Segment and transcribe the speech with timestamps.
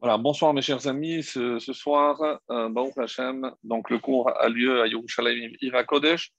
[0.00, 1.24] Voilà, bonsoir mes chers amis.
[1.24, 6.30] Ce, soir, euh, Hashem, donc le cours a lieu à Yerushalayim Ira Kodesh.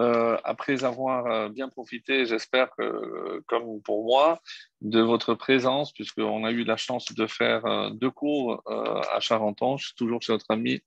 [0.00, 4.40] Euh, après avoir euh, bien profité, j'espère que, comme pour moi,
[4.80, 9.94] de votre présence, puisqu'on a eu la chance de faire euh, deux cours à Charentonge,
[9.96, 10.80] toujours chez notre ami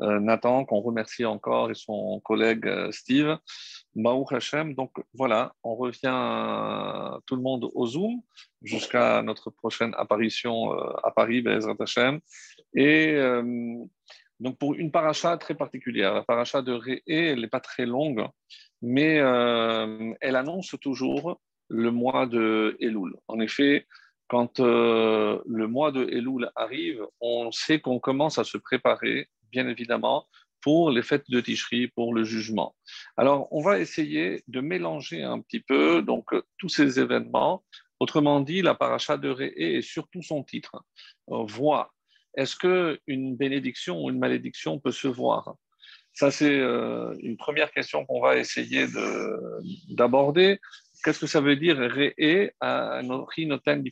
[0.00, 3.38] Nathan, qu'on remercie encore, et son collègue Steve.
[3.98, 4.74] Baruch Hashem.
[4.74, 8.22] Donc voilà, on revient tout le monde au Zoom
[8.62, 12.20] jusqu'à notre prochaine apparition euh, à Paris, Bezrat Hashem.
[12.74, 13.42] Et euh,
[14.40, 18.24] donc pour une paracha très particulière, la paracha de Réé, elle n'est pas très longue,
[18.82, 23.14] mais euh, elle annonce toujours le mois de Elul.
[23.26, 23.86] En effet,
[24.28, 30.26] quand le mois de Elul arrive, on sait qu'on commence à se préparer, bien évidemment,
[30.68, 32.76] pour les fêtes de Tishri, pour le jugement.
[33.16, 36.26] Alors, on va essayer de mélanger un petit peu donc
[36.58, 37.64] tous ces événements.
[38.00, 40.74] Autrement dit, la paracha de Réé et surtout son titre,
[41.30, 41.94] euh, voix.
[42.36, 45.54] Est-ce que une bénédiction ou une malédiction peut se voir?
[46.12, 48.84] Ça, c'est euh, une première question qu'on va essayer
[49.88, 50.58] d'aborder.
[51.02, 53.82] Qu'est-ce que ça veut dire Réé, Anochi Noten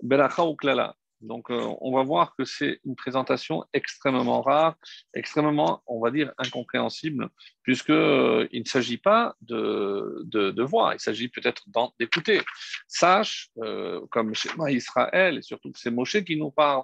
[0.00, 0.94] Belacha ou Klala
[1.24, 4.74] donc, euh, on va voir que c'est une présentation extrêmement rare,
[5.14, 7.30] extrêmement, on va dire, incompréhensible,
[7.62, 11.64] puisqu'il euh, ne s'agit pas de, de, voir, il s'agit peut-être
[11.98, 12.42] d'écouter.
[12.88, 16.82] Sache, euh, comme chez Israël, et surtout que c'est Moshe qui nous parle,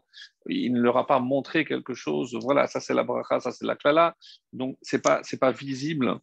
[0.48, 3.66] il ne leur a pas montré quelque chose, voilà, ça c'est la bracha, ça c'est
[3.66, 4.16] la klala,
[4.54, 6.18] donc c'est pas, c'est pas visible.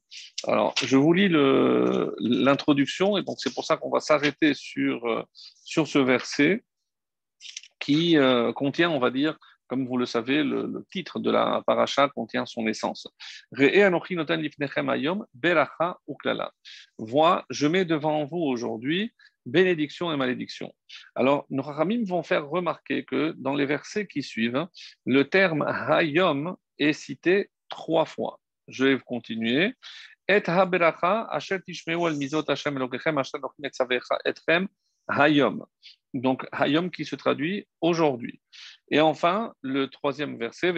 [0.48, 5.26] Alors, je vous lis l'introduction, et donc c'est pour ça qu'on va s'arrêter sur,
[5.64, 6.64] sur ce verset
[7.88, 12.10] qui euh, contient, on va dire, comme vous le savez, le, titre de la paracha
[12.10, 13.08] contient son essence.
[16.98, 19.14] Vois, je mets devant vous aujourd'hui
[19.46, 20.74] bénédiction et malédiction.
[21.16, 24.68] Alors, nos ramim vont faire remarquer que dans les versets qui suivent,
[25.06, 28.42] le terme hayom est cité trois fois.
[28.68, 29.74] Je vais continuer.
[30.28, 33.38] Et asher tishmeu al mizot Hashem elokechem asher
[34.26, 34.68] etrem
[35.08, 35.66] hayom
[36.14, 38.42] donc Hayom qui se traduit aujourd'hui.
[38.90, 40.72] Et enfin, le troisième verset,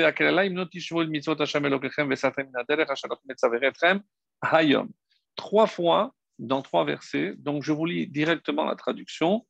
[4.41, 4.89] Hayom.
[5.35, 9.45] Trois fois dans trois versets, donc je vous lis directement la traduction.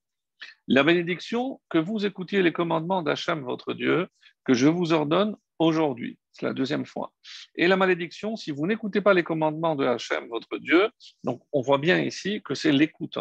[0.68, 4.08] La bénédiction, que vous écoutiez les commandements d'Hachem, votre Dieu,
[4.46, 6.18] que je vous ordonne aujourd'hui.
[6.42, 7.12] La deuxième fois.
[7.56, 10.90] Et la malédiction, si vous n'écoutez pas les commandements de Hachem, votre Dieu,
[11.24, 13.18] donc on voit bien ici que c'est l'écoute.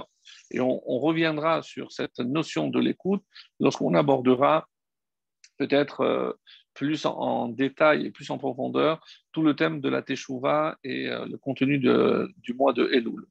[0.50, 3.22] Et on, reviendra sur cette notion de l'écoute
[3.60, 4.68] lorsqu'on abordera
[5.56, 6.32] peut-être euh,
[6.74, 11.26] plus en, détail et plus en profondeur tout le thème de la Teshuvah et euh,
[11.26, 13.26] le contenu du mois de Elul.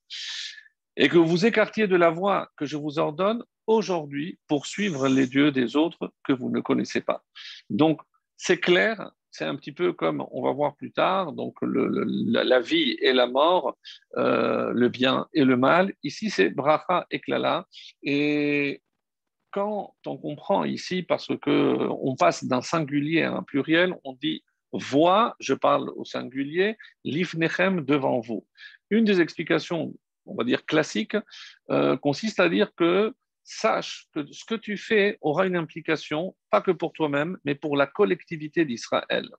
[0.95, 5.27] Et que vous écartiez de la voie que je vous ordonne aujourd'hui pour suivre les
[5.27, 7.23] dieux des autres que vous ne connaissez pas.
[7.69, 8.01] Donc,
[8.37, 12.97] c'est clair, c'est un petit peu comme on va voir plus tard, donc la, vie
[13.01, 13.77] et la mort,
[14.15, 15.93] euh, le bien et le mal.
[16.01, 17.67] Ici, c'est bracha et klala.
[18.01, 18.81] Et
[19.51, 24.43] quand on comprend ici, parce que on passe d'un singulier à un pluriel, on dit
[24.71, 28.43] voix, je parle au singulier, l'ifnechem devant vous.
[28.89, 29.93] Une des explications,
[30.25, 31.17] on va dire classiques,
[31.69, 33.13] euh, consiste à dire que
[33.47, 37.77] sache que ce que tu fais aura une implication, pas que pour toi-même, mais pour
[37.77, 39.29] la collectivité d'Israël.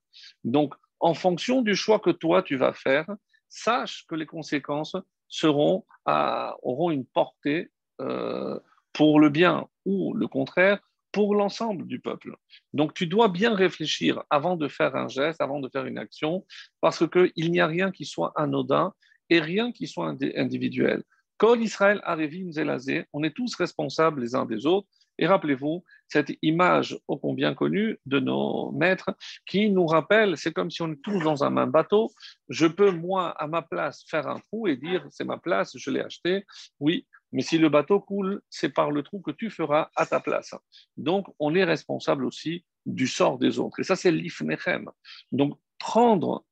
[0.44, 3.06] Donc, en fonction du choix que toi, tu vas faire,
[3.48, 4.96] sache que les conséquences
[5.28, 7.70] seront auront une portée
[8.00, 8.58] euh,
[8.94, 10.80] pour le bien ou le contraire
[11.12, 12.34] pour l'ensemble du peuple.
[12.72, 16.46] Donc tu dois bien réfléchir avant de faire un geste, avant de faire une action,
[16.80, 18.94] parce qu'il n'y a rien qui soit anodin
[19.30, 21.02] et rien qui soit individuel.
[21.38, 24.88] Kol Israël Arevim Zelazé, on est tous responsables les uns des autres.
[25.18, 29.10] Et rappelez-vous cette image ô combien connue de nos maîtres
[29.46, 32.12] qui nous rappelle, c'est comme si on est tous dans un même bateau.
[32.48, 35.90] Je peux, moi, à ma place, faire un trou et dire c'est ma place, je
[35.90, 36.44] l'ai acheté.
[36.78, 40.20] Oui, mais si le bateau coule, c'est par le trou que tu feras à ta
[40.20, 40.54] place.
[40.96, 43.80] Donc, on est responsable aussi du sort des autres.
[43.80, 44.88] Et ça, c'est l'ifnechem.
[45.32, 46.44] Donc, prendre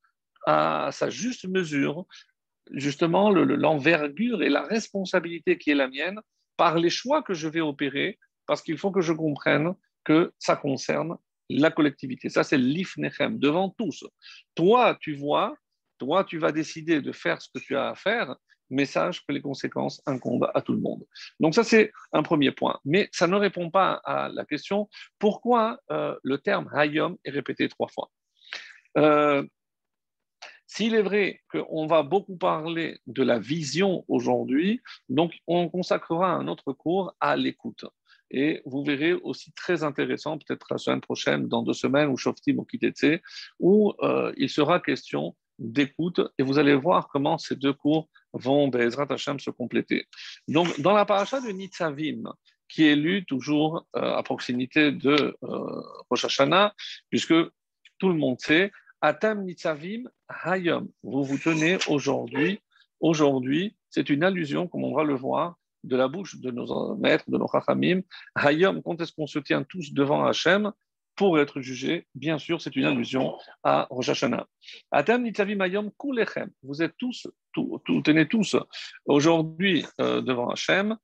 [0.45, 2.05] à sa juste mesure
[2.71, 6.19] justement l'envergure et la responsabilité qui est la mienne
[6.57, 9.73] par les choix que je vais opérer, parce qu'il faut que je comprenne
[10.03, 11.17] que ça concerne
[11.49, 12.29] la collectivité.
[12.29, 14.05] Ça, c'est l'ifnechem, devant tous.
[14.55, 15.55] Toi, tu vois,
[15.97, 18.35] toi, tu vas décider de faire ce que tu as à faire,
[18.69, 21.05] mais sache que les conséquences incombent à tout le monde.
[21.39, 22.79] Donc ça, c'est un premier point.
[22.83, 27.69] Mais ça ne répond pas à la question pourquoi euh, le terme hayom est répété
[27.69, 28.09] trois fois?
[28.97, 29.45] Euh,
[30.67, 36.47] s'il est vrai qu'on va beaucoup parler de la vision aujourd'hui, donc on consacrera un
[36.47, 37.85] autre cours à l'écoute.
[38.29, 42.57] Et vous verrez aussi très intéressant, peut-être la semaine prochaine, dans deux semaines, ou Shoftim
[42.57, 43.21] ou Kitetse,
[43.59, 48.67] où euh, il sera question d'écoute et vous allez voir comment ces deux cours vont,
[48.67, 50.05] Bezrat Hashem, se compléter.
[50.47, 52.23] Donc, dans la paracha de Nitzavim,
[52.67, 56.73] qui est lu toujours euh, à proximité de euh, Rosh Hashanah,
[57.09, 57.33] puisque
[57.97, 58.71] tout le monde sait,
[59.01, 62.59] Atam Nitzavim Hayom, vous vous tenez aujourd'hui.
[62.99, 67.29] Aujourd'hui, c'est une allusion, comme on va le voir, de la bouche de nos maîtres,
[67.29, 68.01] de nos chachamim.
[68.35, 70.71] Hayom, quand est-ce qu'on se tient tous devant Hachem
[71.15, 72.07] pour être jugé?
[72.15, 74.47] Bien sûr, c'est une allusion à Rosh Hashanah.
[74.91, 78.55] Atam Nitzavim Hayom Kulechem, vous êtes tous, tout, tenez tous
[79.05, 80.97] aujourd'hui euh, devant Hachem.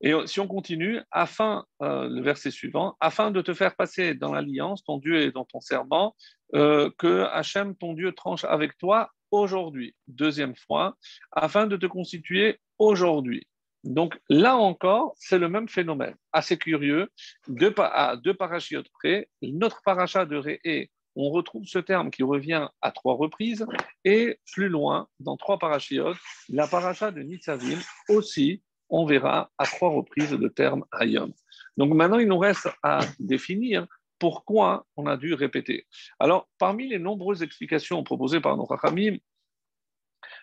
[0.00, 4.32] Et si on continue, afin, euh, le verset suivant, afin de te faire passer dans
[4.32, 6.14] l'alliance, ton Dieu et dans ton serment,
[6.54, 10.96] euh, que Hachem, ton Dieu, tranche avec toi aujourd'hui, deuxième fois,
[11.32, 13.46] afin de te constituer aujourd'hui.
[13.84, 17.08] Donc là encore, c'est le même phénomène, assez curieux,
[17.48, 22.68] deux, à deux parachiotes près, notre paracha de Réé, on retrouve ce terme qui revient
[22.82, 23.66] à trois reprises,
[24.04, 26.18] et plus loin, dans trois parachiotes,
[26.50, 27.78] la paracha de Nitzavim
[28.08, 31.32] aussi, on verra à trois reprises le terme Hayom.
[31.76, 33.86] Donc maintenant, il nous reste à définir
[34.18, 35.86] pourquoi on a dû répéter.
[36.18, 39.18] Alors, parmi les nombreuses explications proposées par nos Rachamim,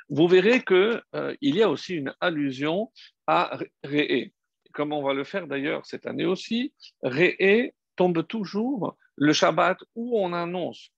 [0.10, 2.92] vous verrez qu'il euh, y a aussi une allusion
[3.25, 4.34] à Réé.
[4.74, 10.19] Comme on va le faire d'ailleurs cette année aussi, Réé tombe toujours le Shabbat où
[10.19, 10.92] on annonce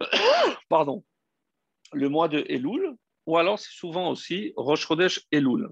[0.68, 1.04] pardon,
[1.92, 2.96] le mois de Elul,
[3.26, 5.70] ou alors c'est souvent aussi Rosh Chodesh Elul.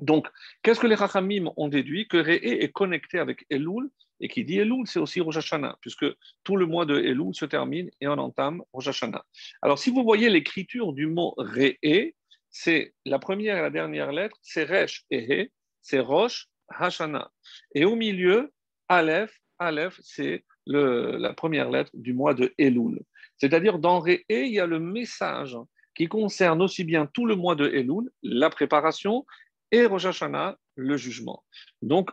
[0.00, 0.28] Donc,
[0.62, 3.88] qu'est-ce que les Rachamim ont déduit Que Réé est connecté avec Elul,
[4.20, 6.06] et qui dit Elul, c'est aussi Rosh Hashanah, puisque
[6.44, 9.24] tout le mois de Elul se termine et on entame Rosh Hashanah.
[9.62, 12.14] Alors, si vous voyez l'écriture du mot Réé,
[12.50, 15.50] c'est la première et la dernière lettre, c'est Resh et
[15.82, 17.30] c'est Rosh Hashanah.
[17.74, 18.52] Et au milieu,
[18.88, 23.00] Aleph, Aleph, c'est la première lettre du mois de Elul.
[23.38, 25.56] C'est-à-dire, dans Réé, il y a le message
[25.94, 29.26] qui concerne aussi bien tout le mois de Elul, la préparation,
[29.74, 31.44] et Rosh Hashanah, le jugement.
[31.82, 32.10] Donc,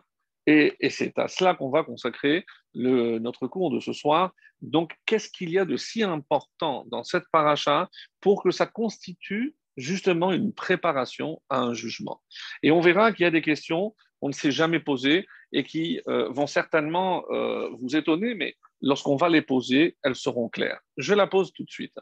[0.48, 4.34] et, c'est à cela qu'on va consacrer notre cours de ce soir.
[4.62, 7.88] Donc, qu'est-ce qu'il y a de si important dans cette paracha
[8.20, 12.22] pour que ça constitue justement une préparation à un jugement?
[12.64, 16.02] Et on verra qu'il y a des questions qu'on ne s'est jamais posées et qui
[16.08, 20.80] euh, vont certainement euh, vous étonner, mais lorsqu'on va les poser, elles seront claires.
[20.98, 21.98] Je la pose tout de suite.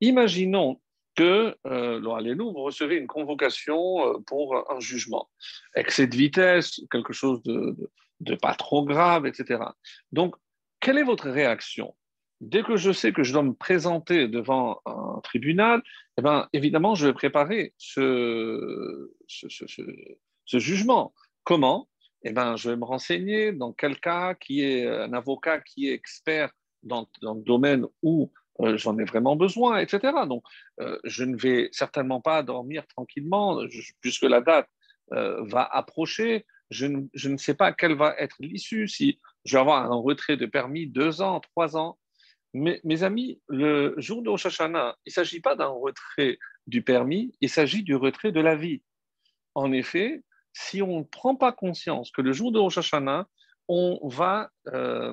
[0.00, 0.80] Imaginons
[1.14, 5.28] que, euh, vous recevez une convocation euh, pour un jugement.
[5.74, 9.62] Excès de vitesse, quelque chose de, pas trop grave, etc.
[10.12, 10.36] Donc,
[10.80, 11.94] quelle est votre réaction?
[12.40, 15.82] Dès que je sais que je dois me présenter devant un tribunal,
[16.18, 19.64] eh ben, évidemment, je vais préparer ce, ce, ce,
[20.44, 21.14] ce jugement.
[21.44, 21.88] Comment?
[22.22, 25.92] Eh ben, Je vais me renseigner dans quel cas, qui est un avocat qui est
[25.92, 26.50] expert
[26.82, 30.12] dans, dans le domaine où euh, j'en ai vraiment besoin, etc.
[30.28, 30.44] Donc,
[30.80, 33.60] euh, je ne vais certainement pas dormir tranquillement
[34.00, 34.68] puisque la date
[35.12, 36.46] euh, va approcher.
[36.70, 40.46] Je ne, sais pas quelle va être l'issue, si je vais avoir un retrait de
[40.46, 41.98] permis deux ans, trois ans.
[42.52, 47.34] Mais, mes amis, le jour de Rosh il ne s'agit pas d'un retrait du permis,
[47.40, 48.82] il s'agit du retrait de la vie.
[49.54, 50.22] En effet,
[50.52, 52.78] si on ne prend pas conscience que le jour de Rosh
[53.68, 54.50] on va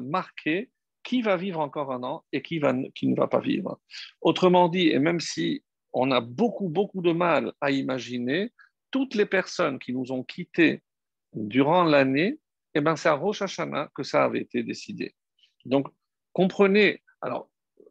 [0.02, 0.70] marquer
[1.04, 3.80] qui va vivre encore un an et qui, va, qui ne va pas vivre.
[4.22, 8.52] Autrement dit, et même si on a beaucoup, beaucoup de mal à imaginer,
[8.92, 10.84] toutes les personnes qui nous ont quittés
[11.34, 12.40] durant l'année,
[12.74, 15.16] eh ben, c'est à Rosh Hashanah que ça avait été décidé.
[15.66, 15.88] Donc,
[16.34, 17.50] comprenez, alors,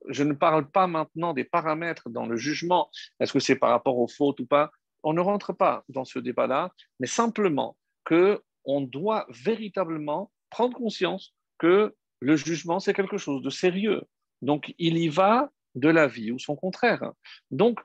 [0.09, 3.99] je ne parle pas maintenant des paramètres dans le jugement, est-ce que c'est par rapport
[3.99, 4.71] aux fautes ou pas,
[5.03, 11.35] on ne rentre pas dans ce débat-là, mais simplement que on doit véritablement prendre conscience
[11.59, 14.03] que le jugement, c'est quelque chose de sérieux.
[14.43, 17.13] Donc, il y va de la vie ou son contraire.
[17.51, 17.81] Donc,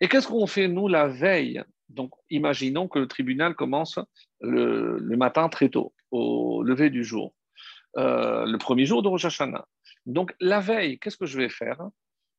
[0.00, 1.62] et qu'est-ce qu'on fait, nous, la veille?
[1.88, 3.98] Donc, imaginons que le tribunal commence
[4.40, 7.34] le, matin très tôt, au lever du jour,
[7.96, 9.66] euh, le premier jour de Rosh Hashanah.
[10.06, 11.80] Donc, la veille, qu'est-ce que je vais faire?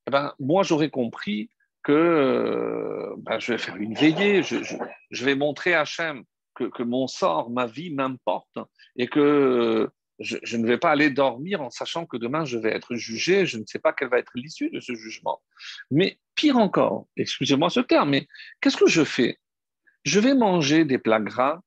[0.07, 1.49] Eh ben, Moi, j'aurais compris
[1.83, 6.23] que euh, ben, je vais faire une veillée, je, vais montrer à Hachem
[6.55, 8.57] que, que, mon sort, ma vie m'importe
[8.95, 9.89] et que
[10.21, 13.57] je, ne vais pas aller dormir en sachant que demain je vais être jugé, je
[13.57, 15.41] ne sais pas quelle va être l'issue de ce jugement.
[15.89, 18.27] Mais pire encore, excusez-moi ce terme, mais
[18.61, 19.37] qu'est-ce que je fais?
[20.03, 21.61] Je vais manger des plats gras,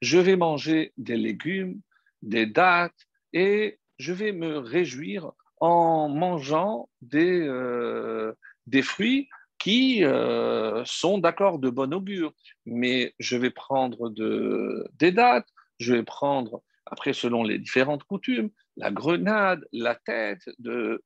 [0.00, 1.80] je vais manger des légumes,
[2.22, 8.32] des dattes, et je vais me réjouir en mangeant des, euh,
[8.66, 9.28] des fruits
[9.58, 12.32] qui euh, sont d'accord de bon augure.
[12.64, 15.48] Mais je vais prendre de, des dattes,
[15.80, 21.02] je vais prendre, après selon les différentes coutumes, la grenade, la tête de...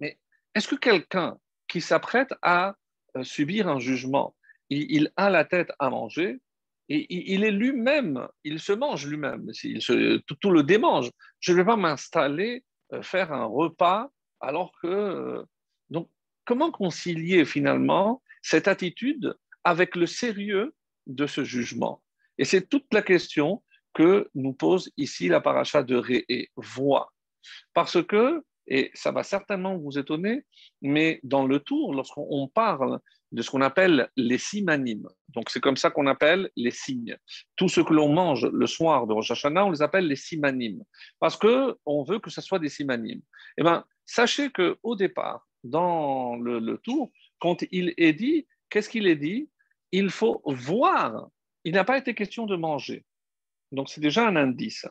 [0.00, 0.18] Mais
[0.54, 2.76] est-ce que quelqu'un qui s'apprête à
[3.16, 4.34] euh, subir un jugement,
[4.70, 6.40] il, a la tête à manger,
[6.88, 9.50] et il est lui-même, il se mange lui-même,
[10.26, 11.10] tout, le démange.
[11.40, 14.86] Je ne vais pas m'installer, euh, faire un repas, alors que...
[14.86, 15.42] Euh,
[15.90, 16.10] donc,
[16.44, 20.74] comment concilier finalement cette attitude avec le sérieux
[21.06, 22.02] de ce jugement?
[22.36, 23.62] Et c'est toute la question
[23.94, 27.12] que nous pose ici la paracha de Ré voix.
[27.72, 30.44] Parce que, et ça va certainement vous étonner,
[30.82, 32.98] mais dans le tour, lorsqu'on parle
[33.32, 37.16] de ce qu'on appelle les simanim, donc c'est comme ça qu'on appelle les signes.
[37.56, 40.82] Tout ce que l'on mange le soir de Rosh Hashanah, on les appelle les simanim,
[41.20, 43.20] parce qu'on veut que ce soit des simanim.
[43.58, 49.16] Eh bien, sachez qu'au départ, dans le tour, quand il est dit, qu'est-ce qu'il est
[49.16, 49.50] dit?
[49.92, 51.28] Il faut voir.
[51.64, 53.04] Il n'a pas été question de manger.
[53.74, 54.86] Donc, c'est déjà un indice.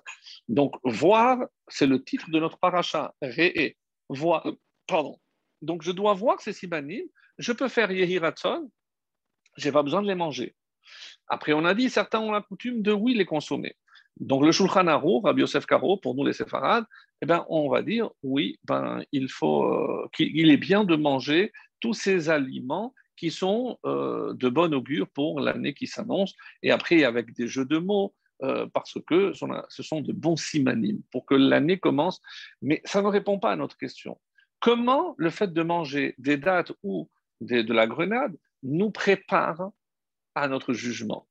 [0.47, 3.13] Donc, voir, c'est le titre de notre paracha.
[3.21, 3.77] Réé.
[4.09, 4.45] Voir.
[4.87, 5.17] Pardon.
[5.61, 7.05] Donc, je dois voir ces simanim.
[7.37, 8.69] Je peux faire Yehiratson.
[9.57, 10.55] Je n'ai pas besoin de les manger.
[11.27, 13.75] Après, on a dit, certains ont la coutume de, oui, les consommer.
[14.17, 16.85] Donc, le Shulchan Aruch, Rabbi Yosef Karo, pour nous les séfarades,
[17.21, 21.51] eh ben, on va dire, oui, ben, il, faut, euh, qu'il est bien de manger
[21.79, 26.33] tous ces aliments qui sont euh, de bon augure pour l'année qui s'annonce.
[26.61, 31.01] Et après, avec des jeux de mots, euh, parce que ce sont de bons simanimes
[31.11, 32.21] pour que l'année commence.
[32.61, 34.19] Mais ça ne répond pas à notre question.
[34.59, 37.09] Comment le fait de manger des dates ou
[37.41, 39.71] de la grenade nous prépare
[40.35, 41.27] à notre jugement?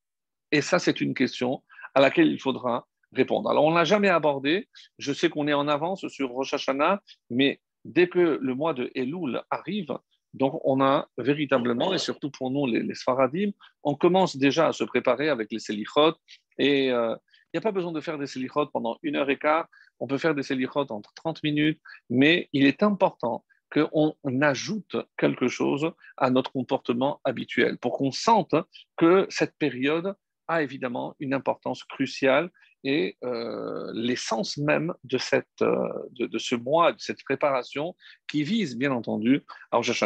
[0.50, 1.62] Et ça, c'est une question
[1.94, 3.50] à laquelle il faudra répondre.
[3.50, 4.68] Alors, on ne l'a jamais abordé.
[4.99, 8.90] Je sais qu'on est en avance sur Rosh Hashanah, mais dès que le mois de
[8.94, 9.97] Elul arrive,
[10.35, 13.50] donc, on a véritablement, et surtout pour nous, les, les Sfaradim,
[13.82, 16.14] on commence déjà à se préparer avec les Selichot.
[16.59, 17.14] Et euh,
[17.52, 19.68] il n'y a pas besoin de faire des Selichot pendant une heure et quart.
[20.00, 21.80] On peut faire des Selichot entre 30 minutes,
[22.11, 28.54] mais il est important qu'on ajoute quelque chose à notre comportement habituel pour qu'on sente
[28.97, 30.14] que cette période
[30.49, 32.50] a évidemment une importance cruciale
[32.85, 37.94] et euh, l'essence même de, cette, euh, de, ce mois, de cette préparation
[38.28, 40.04] qui vise bien entendu à Rosh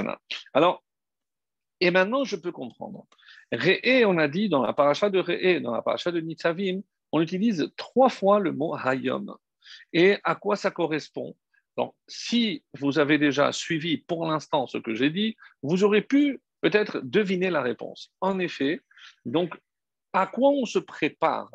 [0.52, 0.84] Alors,
[1.80, 3.06] et maintenant je peux comprendre.
[3.52, 6.80] Réé, on a dit dans la paracha de Réé, dans la paracha de Nitzavim,
[7.12, 9.34] on utilise trois fois le mot Hayom.
[9.92, 11.36] Et à quoi ça correspond?
[11.76, 16.40] Donc, si vous avez déjà suivi pour l'instant ce que j'ai dit, vous aurez pu
[16.60, 18.12] peut-être deviner la réponse.
[18.20, 18.80] En effet,
[19.24, 19.54] donc,
[20.12, 21.50] à quoi on se prépare?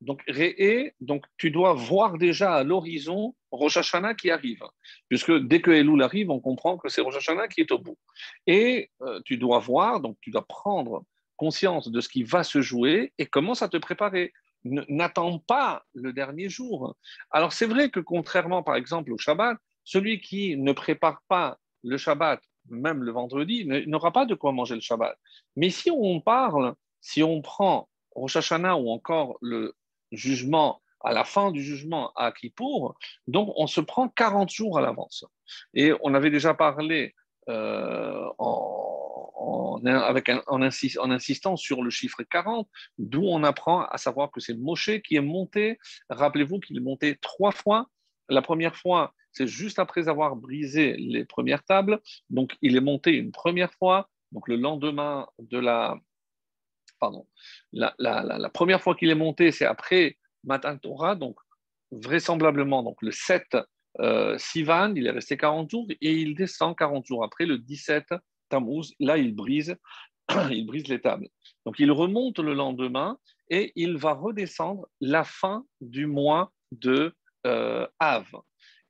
[0.00, 4.62] Donc, Réé, donc tu dois voir déjà à l'horizon Rosh Hashanah qui arrive,
[5.08, 7.98] puisque dès que Elul arrive, on comprend que c'est Rosh Hashanah qui est au bout.
[8.46, 11.04] Et euh, tu dois voir, donc tu dois prendre
[11.40, 14.34] conscience de ce qui va se jouer et commence à te préparer.
[14.64, 16.96] N'attends pas le dernier jour.
[17.30, 21.96] Alors c'est vrai que contrairement par exemple au Shabbat, celui qui ne prépare pas le
[21.96, 25.16] Shabbat, même le vendredi, n'aura pas de quoi manger le Shabbat.
[25.56, 29.74] Mais si on parle, si on prend Rosh Hashanah ou encore le
[30.12, 32.94] jugement, à la fin du jugement à Kippour,
[33.26, 35.24] donc on se prend 40 jours à l'avance.
[35.72, 37.14] Et on avait déjà parlé
[37.50, 44.40] euh, en, avec en, insistant sur le chiffre 40, d'où on apprend à savoir que
[44.40, 45.78] c'est Moshe qui est monté.
[46.10, 47.86] Rappelez-vous qu'il est monté trois fois.
[48.28, 52.00] La première fois, c'est juste après avoir brisé les premières tables.
[52.28, 54.08] Donc, il est monté une première fois.
[54.32, 55.98] Donc, le lendemain de la,
[56.98, 57.26] pardon,
[57.72, 61.36] la, première fois qu'il est monté, c'est après Matan Torah, donc
[61.90, 63.56] vraisemblablement donc le 7
[63.98, 68.14] euh, Sivan, il est resté 40 jours et il descend 40 jours après le 17
[68.48, 69.76] Tammuz, là il brise,
[70.50, 71.28] il brise les tables.
[71.66, 73.18] Donc il remonte le lendemain
[73.48, 77.14] et il va redescendre la fin du mois de
[77.46, 78.26] euh, Av.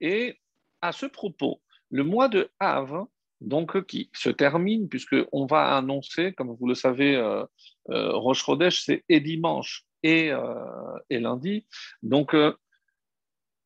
[0.00, 0.38] Et
[0.82, 3.06] à ce propos, le mois de Av,
[3.40, 7.44] donc qui se termine, puisqu'on va annoncer, comme vous le savez, euh,
[7.90, 11.66] euh c'est dimanche et, euh, et lundi.
[12.02, 12.54] Donc, euh,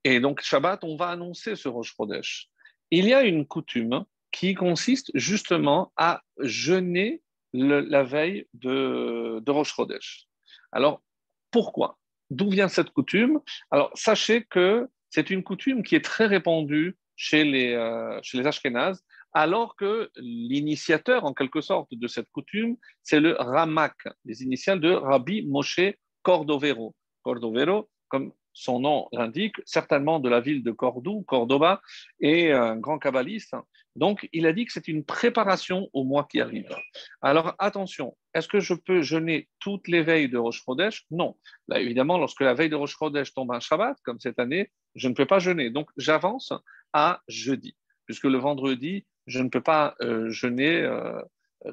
[0.04, 2.48] et donc, Shabbat, on va annoncer ce Roche Rodèche.
[2.90, 9.74] Il y a une coutume qui consiste justement à jeûner la veille de, de Rosh
[9.74, 10.26] Chodesh.
[10.72, 11.02] Alors,
[11.50, 11.98] pourquoi?
[12.30, 13.40] D'où vient cette coutume?
[13.70, 19.04] Alors, sachez que c'est une coutume qui est très répandue chez les, chez les Ashkénazes
[19.34, 24.92] alors que l'initiateur, en quelque sorte, de cette coutume, c'est le Ramak, les initiales de
[24.92, 25.80] Rabbi Moshe
[26.22, 26.94] Cordovero.
[27.22, 31.82] Cordovero, comme son nom l'indique, certainement de la ville de Cordoue, Cordoba,
[32.20, 33.54] et un grand kabbaliste
[33.96, 36.74] Donc, il a dit que c'est une préparation au mois qui arrive.
[37.20, 41.04] Alors, attention, est-ce que je peux jeûner toutes les veilles de Rosh Chodesh?
[41.10, 41.36] Non.
[41.68, 45.08] Là, évidemment, lorsque la veille de Rosh Chodesh tombe un Shabbat, comme cette année, je
[45.08, 45.70] ne peux pas jeûner.
[45.70, 46.52] Donc, j'avance
[46.92, 51.20] à jeudi, puisque le vendredi, je ne peux pas euh, jeûner, euh,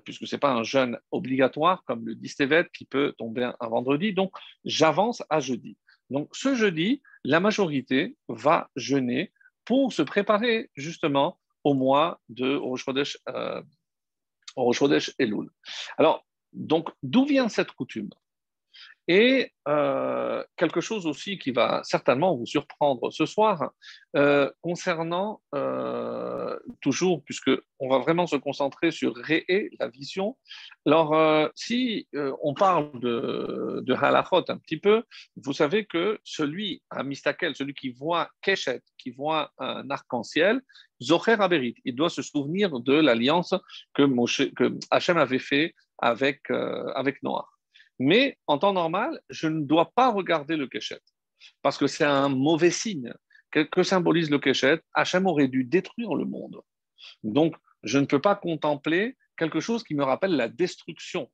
[0.05, 2.33] puisque ce n'est pas un jeûne obligatoire, comme le dit
[2.73, 4.13] qui peut tomber un, vendredi.
[4.13, 4.31] Donc,
[4.63, 5.77] j'avance à jeudi.
[6.11, 9.31] Donc, ce jeudi, la majorité va jeûner
[9.63, 13.61] pour se préparer justement au mois de Rosh Chodesh, euh,
[15.19, 15.49] Elul.
[15.97, 18.09] Alors, donc, d'où vient cette coutume?
[19.07, 23.71] Et euh, quelque chose aussi qui va certainement vous surprendre ce soir,
[24.15, 30.37] euh, concernant euh, toujours, puisque on va vraiment se concentrer sur Réé, la vision.
[30.85, 32.07] Alors, si
[32.41, 35.03] on parle de, de halachot un petit peu,
[35.35, 40.61] vous savez que celui à Mistakel, celui qui voit Keshet, qui voit un arc-en-ciel,
[41.01, 43.53] Zocher Aberit, il doit se souvenir de l'alliance
[43.93, 44.03] que,
[44.55, 46.49] que Hachem avait fait avec,
[46.95, 47.50] avec Noah.
[48.03, 51.01] Mais en temps normal, je ne dois pas regarder le Keshet
[51.61, 53.13] parce que c'est un mauvais signe.
[53.51, 56.61] Que, symbolise le Keshet Hachem aurait dû détruire le monde.
[57.21, 61.29] Donc, je ne peux pas contempler quelque chose qui me rappelle la destruction.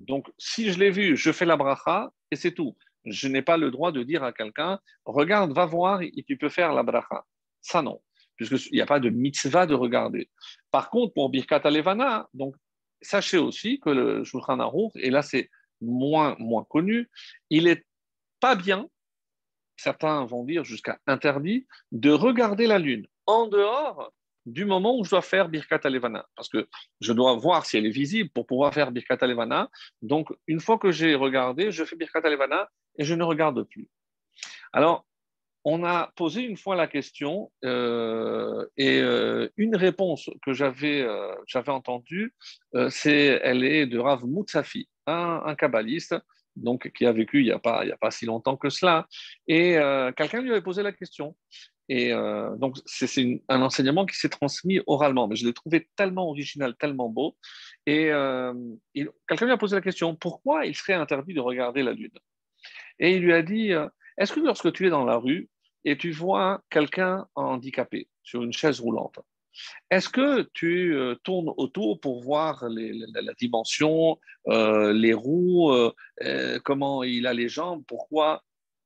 [0.00, 2.76] Donc, si je l'ai vu, je fais la bracha et c'est tout.
[3.06, 6.50] Je n'ai pas le droit de dire à quelqu'un, regarde, va voir et tu peux
[6.50, 7.24] faire la bracha.
[7.62, 8.02] Ça, non,
[8.36, 10.28] puisqu'il n'y a pas de mitzvah de regarder.
[10.70, 12.54] Par contre, pour Birkat Alevana, donc,
[13.00, 15.48] sachez aussi que le Shulchan Aruch, et là, c'est
[15.80, 17.08] moins, moins connu,
[17.50, 17.84] il n'est
[18.40, 18.88] pas bien,
[19.76, 24.12] certains vont dire jusqu'à interdit, de regarder la Lune en dehors
[24.46, 26.68] du moment où je dois faire Birkat Alevana, parce que
[27.00, 29.68] je dois voir si elle est visible pour pouvoir faire Birkat Alevana.
[30.02, 33.88] Donc, une fois que j'ai regardé, je fais Birkat Alevana et je ne regarde plus.
[34.72, 35.04] Alors,
[35.68, 41.34] on a posé une fois la question euh, et euh, une réponse que j'avais euh,
[41.66, 42.34] entendue,
[42.88, 46.14] c'est elle est de Rav Moutsafi un, kabbaliste
[46.56, 49.06] donc, qui a vécu il n'y a, pas, a pas si longtemps que cela.
[49.46, 51.36] Et euh, quelqu'un lui avait posé la question.
[51.88, 56.28] Et euh, donc, c'est un enseignement qui s'est transmis oralement, mais je l'ai trouvé tellement
[56.28, 57.36] original, tellement beau.
[57.84, 58.52] Et euh,
[59.28, 62.18] quelqu'un lui a posé la question pourquoi il serait interdit de regarder la Lune?
[62.98, 63.72] Et il lui a dit
[64.16, 65.48] est-ce que lorsque tu es dans la rue
[65.84, 69.20] et tu vois quelqu'un handicapé sur une chaise roulante,
[69.90, 77.02] est-ce que tu euh, tournes autour pour voir la, dimension, euh, les roues, euh, comment
[77.02, 78.42] il a les jambes, pourquoi?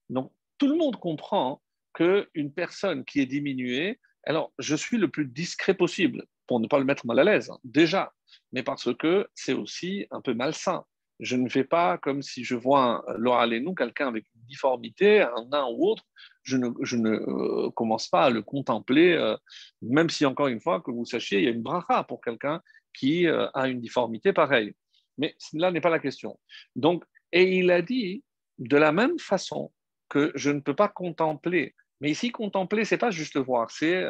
[0.09, 1.63] Non, tout le monde comprend
[1.95, 6.79] qu'une personne qui est diminuée, alors je suis le plus discret possible pour ne pas
[6.79, 8.13] le mettre mal à l'aise, hein, déjà,
[8.53, 10.85] mais parce que c'est aussi un peu malsain.
[11.21, 15.67] Je ne fais pas comme si je vois Laura Lénou, quelqu'un avec difformité, un nain
[15.71, 16.05] ou autre,
[16.43, 19.37] je ne, euh, commence pas à le contempler, euh,
[19.83, 22.61] même si, encore une fois, que vous sachiez, il y a une bracha pour quelqu'un
[22.93, 24.75] qui euh, a une difformité pareille.
[25.19, 26.39] Mais là n'est pas la question.
[26.77, 28.25] Donc, et il a dit,
[28.59, 29.73] de la même façon
[30.09, 34.05] que je ne peux pas contempler, mais ici, contempler, c'est pas juste voir, c'est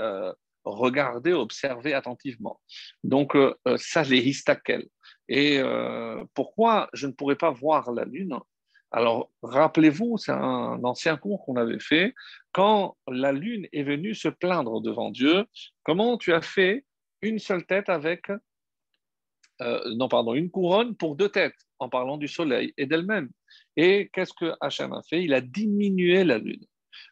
[0.64, 2.61] regarder, observer attentivement.
[3.03, 3.37] Donc,
[3.76, 4.87] ça, les histakel.
[5.29, 5.61] Et
[6.35, 8.38] pourquoi je ne pourrais pas voir la lune
[8.92, 12.12] alors, rappelez-vous, c'est un ancien cours qu'on avait fait,
[12.53, 15.44] quand la lune est venue se plaindre devant Dieu,
[15.85, 16.85] comment tu as fait
[17.22, 18.26] une seule tête avec,
[19.61, 23.31] euh, non, pardon, une couronne pour deux têtes, en parlant du soleil et d'elle-même.
[23.76, 25.22] Et qu'est-ce que Hachem a fait?
[25.22, 26.64] Il a diminué la lune.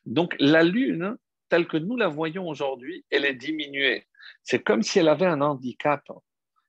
[0.04, 1.16] Donc, la lune,
[1.48, 4.06] telle que nous la voyons aujourd'hui, elle est diminuée.
[4.42, 6.02] C'est comme si elle avait un handicap.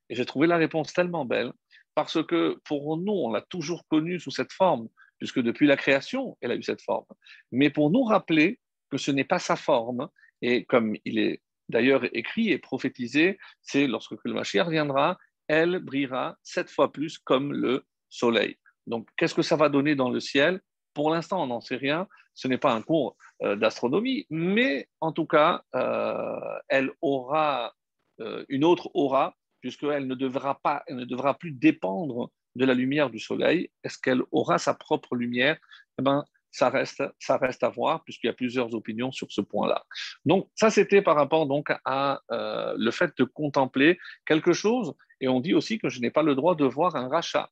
[0.09, 1.51] Et j'ai trouvé la réponse tellement belle
[1.95, 4.87] parce que pour nous, on l'a toujours connue sous cette forme,
[5.19, 7.05] puisque depuis la création, elle a eu cette forme.
[7.51, 10.09] Mais pour nous rappeler que ce n'est pas sa forme,
[10.41, 16.37] et comme il est d'ailleurs écrit et prophétisé, c'est lorsque le Mashiach reviendra, elle brillera
[16.43, 18.57] sept fois plus comme le soleil.
[18.87, 20.61] Donc, qu'est-ce que ça va donner dans le ciel?
[20.93, 22.07] Pour l'instant, on n'en sait rien.
[22.33, 27.73] Ce n'est pas un cours euh, d'astronomie, mais en tout cas, euh, elle aura
[28.21, 32.73] euh, une autre aura puisqu'elle ne devra pas, elle ne devra plus dépendre de la
[32.73, 33.69] lumière du soleil.
[33.83, 35.57] Est-ce qu'elle aura sa propre lumière?
[35.99, 39.41] Eh ben, ça reste, ça reste à voir, puisqu'il y a plusieurs opinions sur ce
[39.41, 39.85] point-là.
[40.25, 44.93] Donc, ça, c'était par rapport donc à euh, le fait de contempler quelque chose.
[45.21, 47.49] Et on dit aussi que je n'ai pas le droit de voir un rachat.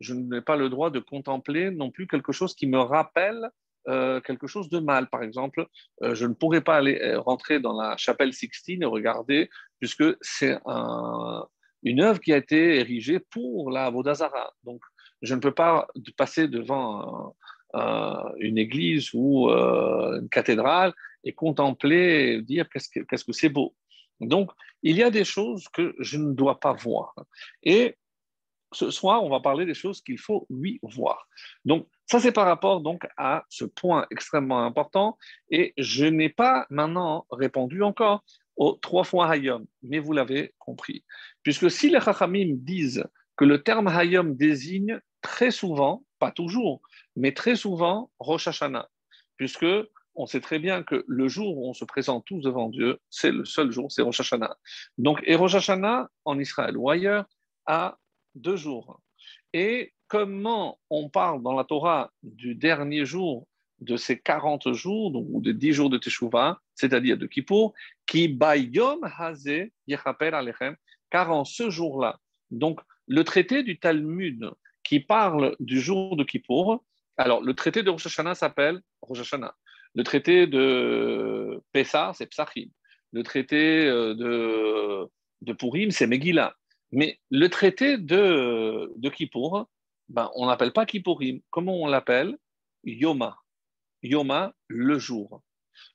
[0.00, 3.50] Je n'ai pas le droit de contempler non plus quelque chose qui me rappelle
[3.88, 5.08] euh, quelque chose de mal.
[5.08, 5.66] Par exemple,
[6.02, 10.58] euh, je ne pourrais pas aller rentrer dans la chapelle Sixtine et regarder, puisque c'est
[11.82, 14.52] une œuvre qui a été érigée pour la Vodazara.
[14.64, 14.80] Donc,
[15.22, 17.34] je ne peux pas passer devant
[18.38, 20.92] une église ou une cathédrale
[21.24, 23.74] et contempler et dire qu'est-ce que c'est beau.
[24.20, 24.50] Donc,
[24.82, 27.14] il y a des choses que je ne dois pas voir.
[27.62, 27.96] Et
[28.72, 31.26] ce soir, on va parler des choses qu'il faut lui voir.
[31.64, 35.16] Donc, ça, c'est par rapport donc à ce point extrêmement important.
[35.50, 38.24] Et je n'ai pas maintenant répondu encore
[38.58, 41.04] aux trois fois Hayom, mais vous l'avez compris.
[41.42, 43.04] Puisque si les Chachamim disent
[43.36, 46.82] que le terme Hayom désigne très souvent, pas toujours,
[47.16, 48.88] mais très souvent Rosh Hashanah,
[49.36, 49.66] puisque
[50.16, 53.30] on sait très bien que le jour où on se présente tous devant Dieu, c'est
[53.30, 54.56] le seul jour, c'est Rosh Hashanah.
[54.98, 57.26] Donc, et Rosh Hashanah, en Israël ou ailleurs,
[57.66, 57.96] a
[58.34, 59.00] deux jours.
[59.52, 63.46] Et comment on parle dans la Torah du dernier jour
[63.80, 67.74] de ces 40 jours, ou de 10 jours de Teshuvah, c'est-à-dire de Kippour,
[68.06, 69.48] qui bayom haze
[70.20, 70.76] alechem,
[71.10, 72.18] car en ce jour-là,
[72.50, 74.50] donc le traité du Talmud
[74.84, 76.84] qui parle du jour de Kippour,
[77.16, 79.54] alors le traité de Rosh Hashanah s'appelle Rosh Hashanah.
[79.94, 82.68] Le traité de Pessah, c'est Psachim.
[83.12, 85.08] Le traité euh, de,
[85.42, 86.54] de Purim, c'est Megillah.
[86.92, 89.68] Mais le traité de, de Kippour,
[90.08, 91.40] ben, on n'appelle pas Kippourim.
[91.50, 92.36] Comment on l'appelle?
[92.84, 93.38] Yoma.
[94.02, 95.42] Yoma, le jour.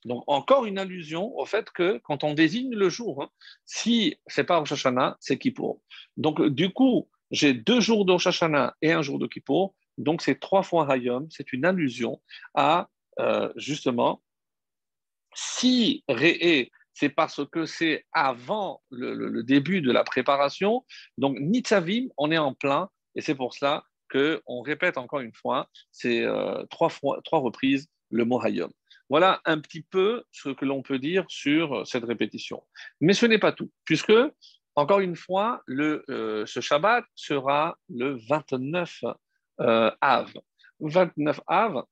[0.06, 3.30] Donc, encore une allusion au fait que quand on désigne le jour, hein,
[3.66, 5.82] si c'est pas Rosh Hashanah, c'est Kippour.
[6.18, 8.16] Donc, du coup, j'ai deux jours de
[8.82, 9.76] et un jour de Kippour.
[9.98, 11.28] Donc, c'est trois fois Hayom.
[11.30, 12.22] C'est une allusion
[12.54, 12.90] à,
[13.20, 14.22] euh, justement,
[15.34, 20.86] si Réé, c'est parce que c'est avant le, début de la préparation.
[21.18, 22.90] Donc, Nitzavim, on est en plein.
[23.16, 23.84] Et c'est pour cela
[24.14, 28.72] qu'on répète encore une fois, c'est euh, trois, fois, trois reprises le mot Hayom.
[29.10, 32.64] Voilà un petit peu ce que l'on peut dire sur cette répétition.
[33.02, 34.14] Mais ce n'est pas tout, puisque,
[34.76, 39.04] encore une fois, le, euh, ce Shabbat sera le 29
[39.60, 40.32] euh, Av.
[40.80, 41.84] 29 Av,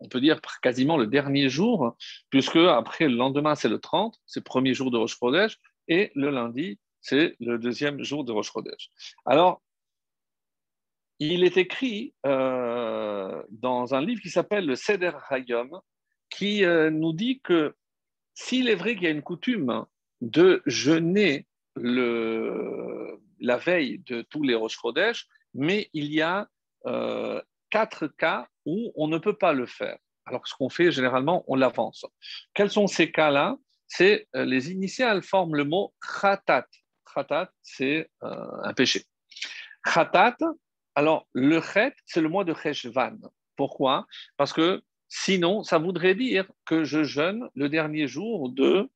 [0.00, 1.96] on peut dire quasiment le dernier jour,
[2.30, 5.58] puisque après le lendemain, c'est le 30, c'est le premier jour de Rosh Chodesh,
[5.88, 8.90] et le lundi, c'est le deuxième jour de Rosh Chodesh.
[9.24, 9.62] Alors,
[11.30, 15.80] il est écrit euh, dans un livre qui s'appelle le Seder Hayom,
[16.30, 17.74] qui euh, nous dit que
[18.34, 19.84] s'il est vrai qu'il y a une coutume
[20.20, 26.48] de jeûner la veille de tous les Rosh Chodesh, mais il y a
[26.86, 29.98] euh, quatre cas où on ne peut pas le faire.
[30.24, 32.06] Alors, ce qu'on fait généralement, on l'avance.
[32.54, 33.56] Quels sont ces cas-là?
[33.88, 36.66] C'est les initiales forment le mot khatat.
[37.12, 39.02] Khatat, c'est un péché.
[39.84, 40.36] Khatat,
[40.94, 43.18] alors, le chet, c'est le mois de Cheshvan.
[43.56, 44.06] Pourquoi?
[44.36, 48.88] Parce que sinon, ça voudrait dire que je jeûne le dernier jour de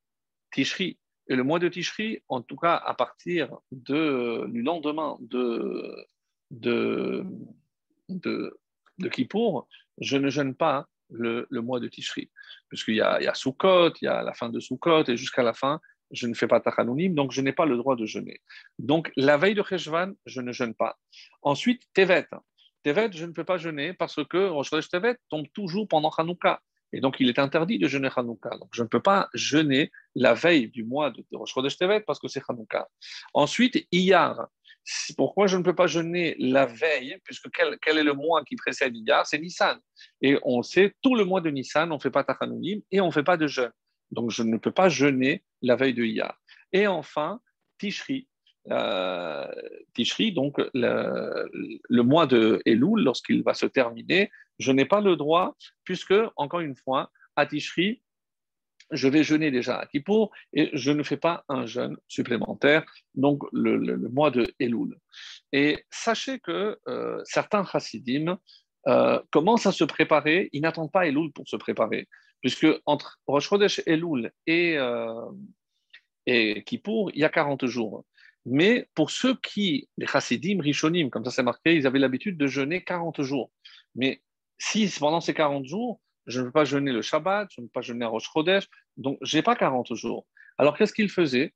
[0.53, 0.99] Tishri.
[1.29, 6.07] Et le mois de Tishri, en tout cas à partir du lendemain de,
[6.51, 7.25] de,
[8.09, 8.59] de,
[9.11, 9.69] Kippour,
[10.01, 12.31] je ne jeûne pas le, mois de Tishri.
[12.69, 15.81] Puisqu'il y a, a il y a la fin de Sukkot, et jusqu'à la fin,
[16.11, 18.41] je ne fais pas tachanounim, donc je n'ai pas le droit de jeûner.
[18.79, 20.99] Donc la veille de Cheshvan, je ne jeûne pas.
[21.43, 22.27] Ensuite, Tevet.
[22.83, 26.61] Tevet, je ne peux pas jeûner parce que Rosh Tevet tombe toujours pendant Hanouka.
[26.93, 28.51] Et donc, il est interdit de jeûner Hanouka.
[28.59, 32.21] Donc, je ne peux pas jeûner la veille du mois de Rosh Chodesh Tevet parce
[32.21, 32.89] que c'est Hanouka.
[33.35, 34.47] Ensuite, Iyar.
[35.17, 38.55] Pourquoi je ne peux pas jeûner la veille Puisque quel, quel est le mois qui
[38.55, 39.27] précède Iyar?
[39.27, 39.81] C'est Nissan.
[40.23, 43.07] Et on sait, tout le mois de Nissan, on ne fait pas Tachanounim et on
[43.07, 43.73] ne fait pas de jeûne.
[44.11, 46.39] Donc, je ne peux pas jeûner la veille de Iyar.
[46.73, 47.41] Et enfin,
[47.79, 48.29] Tishri.
[48.71, 49.47] Euh,
[49.95, 55.57] Tishri, donc le, mois de Elul, lorsqu'il va se terminer, je n'ai pas le droit,
[55.85, 58.03] puisque, encore une fois, à Tishri,
[58.93, 63.43] je vais jeûner déjà à Kippour et je ne fais pas un jeûne supplémentaire, donc
[63.53, 64.97] le, mois de Elul.
[65.53, 68.39] Et sachez que euh, certains chassidim
[68.87, 72.09] euh, commencent à se préparer, ils n'attendent pas Elul pour se préparer
[72.41, 75.31] puisque entre Rosh Chodesh Elul et, euh,
[76.27, 78.05] et Kippour, il y a 40 jours.
[78.45, 82.47] Mais pour ceux qui, les chassidim, rishonim, comme ça c'est marqué, ils avaient l'habitude de
[82.47, 83.51] jeûner 40 jours.
[83.95, 84.23] Mais
[84.59, 87.71] si pendant ces 40 jours, je ne veux pas jeûner le Shabbat, je ne veux
[87.71, 90.27] pas jeûner à Rosh Chodesh, donc je n'ai pas 40 jours.
[90.59, 91.53] Alors qu'est-ce qu'ils faisaient?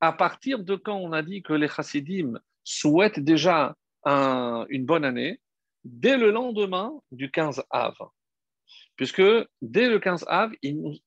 [0.00, 5.40] À partir de quand on a dit que les chassidim souhaitent déjà une bonne année,
[5.84, 7.94] dès le lendemain du 15 Av
[8.96, 9.22] puisque
[9.60, 10.52] dès le 15 Av,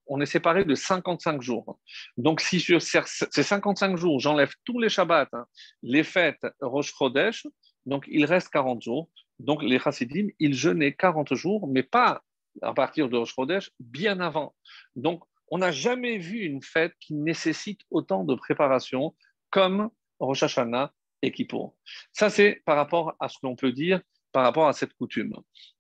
[0.07, 1.79] on est séparé de 55 jours.
[2.17, 5.45] Donc, si sur ces 55 jours, j'enlève tous les Shabbats, hein,
[5.83, 7.45] les fêtes Rosh Chodesh,
[7.85, 9.09] donc il reste 40 jours.
[9.39, 12.21] Donc, les Chassidim, ils jeûnaient 40 jours, mais pas
[12.61, 14.55] à partir de Rosh Chodesh, bien avant.
[14.95, 19.15] Donc, on n'a jamais vu une fête qui nécessite autant de préparation
[19.49, 21.75] comme Rosh Hashanah et Kippour.
[22.13, 25.33] Ça, c'est par rapport à ce que l'on peut dire par rapport à cette coutume.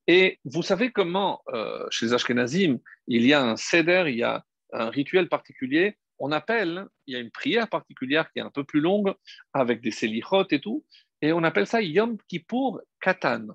[0.07, 4.23] Et vous savez comment, euh, chez les Ashkenazim, il y a un seder, il y
[4.23, 8.51] a un rituel particulier on appelle, il y a une prière particulière qui est un
[8.51, 9.13] peu plus longue,
[9.53, 10.85] avec des sélichot et tout,
[11.21, 13.47] et on appelle ça Yom Kippour Katan.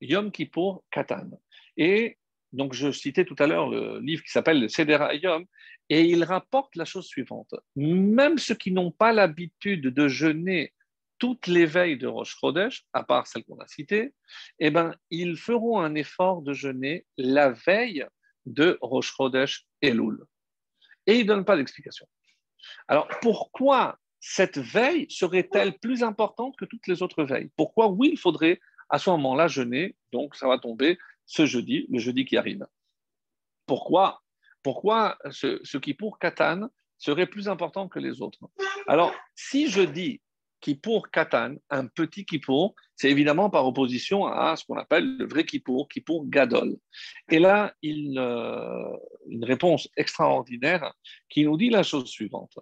[0.00, 1.30] Yom Kippour Katan.
[1.76, 2.18] Et
[2.52, 5.44] donc, je citais tout à l'heure le livre qui s'appelle le Seder Yom,
[5.88, 7.54] et il rapporte la chose suivante.
[7.76, 10.72] Même ceux qui n'ont pas l'habitude de jeûner
[11.18, 14.12] toutes les veilles de Rosh Chodesh, à part celles qu'on a citées,
[14.58, 18.06] eh ben, ils feront un effort de jeûner la veille
[18.44, 20.24] de Rosh Chodesh Elul.
[21.06, 22.06] Et ils ne donnent pas d'explication.
[22.88, 27.50] Alors, pourquoi cette veille serait-elle plus importante que toutes les autres veilles?
[27.56, 31.98] Pourquoi, oui, il faudrait à ce moment-là jeûner, donc ça va tomber ce jeudi, le
[31.98, 32.66] jeudi qui arrive.
[33.66, 34.22] Pourquoi?
[34.62, 38.40] Pourquoi ce, ce qui pour Katan serait plus important que les autres?
[38.86, 40.20] Alors, si je dis
[40.66, 45.44] Kippour Katan, un petit Kippour, c'est évidemment par opposition à ce qu'on appelle le vrai
[45.44, 46.76] Kippour, Kippour Gadol.
[47.30, 48.90] Et là, il, euh,
[49.28, 50.92] une réponse extraordinaire
[51.28, 52.58] qui nous dit la chose suivante.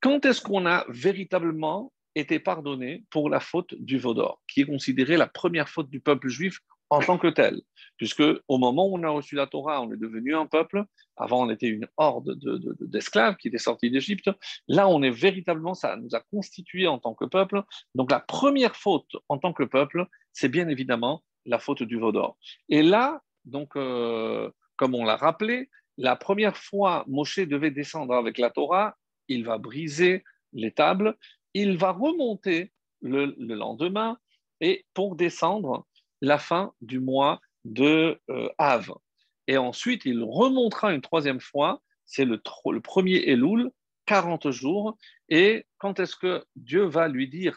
[0.00, 5.16] Quand est-ce qu'on a véritablement été pardonné pour la faute du Vaudor, qui est considérée
[5.16, 6.58] la première faute du peuple juif
[6.90, 7.60] en tant que tel,
[7.96, 10.84] puisque au moment où on a reçu la Torah, on est devenu un peuple.
[11.16, 12.38] Avant, on était une horde
[12.80, 14.30] d'esclaves qui étaient sortis d'Égypte.
[14.68, 17.62] Là, on est véritablement, ça nous a constitué en tant que peuple.
[17.94, 22.38] Donc, la première faute en tant que peuple, c'est bien évidemment la faute du Vaudor.
[22.68, 28.38] Et là, donc, euh, comme on l'a rappelé, la première fois Moshe devait descendre avec
[28.38, 28.96] la Torah,
[29.26, 31.16] il va briser les tables,
[31.54, 34.18] il va remonter le lendemain
[34.60, 35.86] et pour descendre
[36.20, 38.92] la fin du mois de euh, Av.
[39.46, 42.40] Et ensuite, il remontera une troisième fois, c'est le,
[42.80, 43.70] premier Elul,
[44.06, 44.96] 40 jours.
[45.28, 47.56] Et quand est-ce que Dieu va lui dire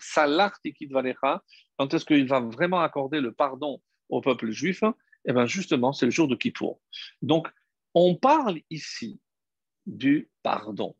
[0.63, 1.43] tikid valecha
[1.78, 4.84] Quand est-ce qu'il va vraiment accorder le pardon au peuple juif?
[5.26, 6.80] Eh bien, justement, c'est le jour de Kippour.
[7.21, 7.47] Donc,
[7.93, 9.19] on parle ici
[9.86, 10.95] du pardon.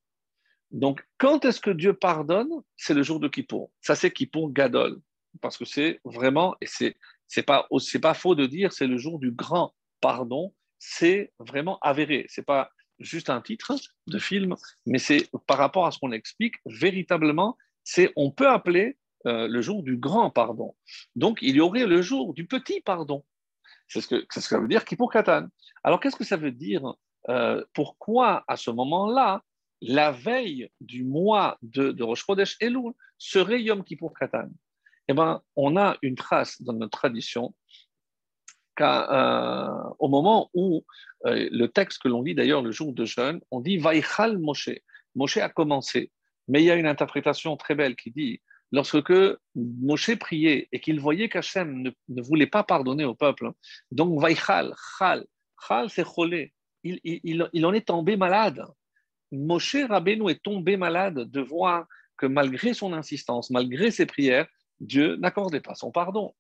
[0.72, 2.50] Donc, quand est-ce que Dieu pardonne?
[2.78, 3.72] C'est le jour de Kippour.
[3.82, 5.02] Ça, c'est Kippour Gadol.
[5.42, 6.98] Parce que c'est vraiment, et c'est
[7.32, 10.54] c'est pas c'est pas faux de dire c'est le jour du grand pardon.
[10.80, 12.26] C'est vraiment avéré.
[12.28, 13.74] C'est pas juste un titre
[14.08, 17.58] de film, mais c'est par rapport à ce qu'on explique véritablement.
[17.86, 20.76] C'est on peut appeler euh, le jour du grand pardon.
[21.16, 23.24] Donc il y aurait le jour du petit pardon.
[23.88, 25.14] C'est ce que, ce que ça veut dire pour.
[25.86, 26.96] Alors qu'est-ce que ça veut dire
[27.30, 29.42] euh, Pourquoi à ce moment-là,
[29.80, 34.50] la veille du mois de, de Rosh Chodesh Elul serait Yom Kippur Katan?
[35.12, 37.54] Eh ben, on a une trace dans notre tradition
[38.78, 40.86] qu'au euh, moment où
[41.26, 44.70] euh, le texte que l'on lit d'ailleurs le jour de jeûne, on dit Vaïchal Moshe.
[45.16, 46.12] Moshe a commencé.
[46.48, 49.14] Mais il y a une interprétation très belle qui dit lorsque
[49.56, 53.52] Moshe priait et qu'il voyait qu'Hachem ne, voulait pas pardonner au peuple,
[53.92, 55.26] donc Vaïchal, Chal,
[55.68, 58.66] Chal c'est cholé, il, il, il, en est tombé malade.
[59.32, 61.86] Moshe Rabbeinu est tombé malade de voir
[62.18, 64.48] que malgré son insistance, malgré ses prières,
[64.82, 66.36] Dieu n'accordait pas son pardon.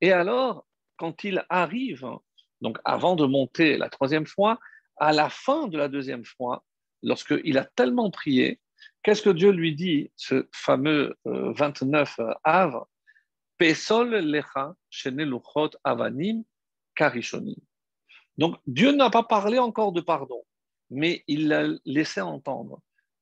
[0.00, 2.06] Et alors, quand il arrive,
[2.60, 4.58] donc avant de monter la troisième fois,
[4.98, 6.64] à la fin de la deuxième fois,
[7.02, 8.60] lorsqu'il a tellement prié,
[9.02, 12.84] qu'est-ce que Dieu lui dit, ce fameux 29 euh, Av
[13.58, 14.74] Pesol lecha
[15.84, 16.44] avanim
[16.94, 17.56] karishoni.
[18.36, 20.42] Donc Dieu n'a pas parlé encore de pardon,
[20.90, 22.80] mais il l'a laissé entendre.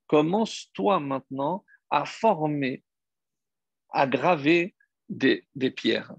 [0.08, 2.82] Commence-toi maintenant à former
[3.94, 4.74] à graver
[5.08, 6.12] des, pierres.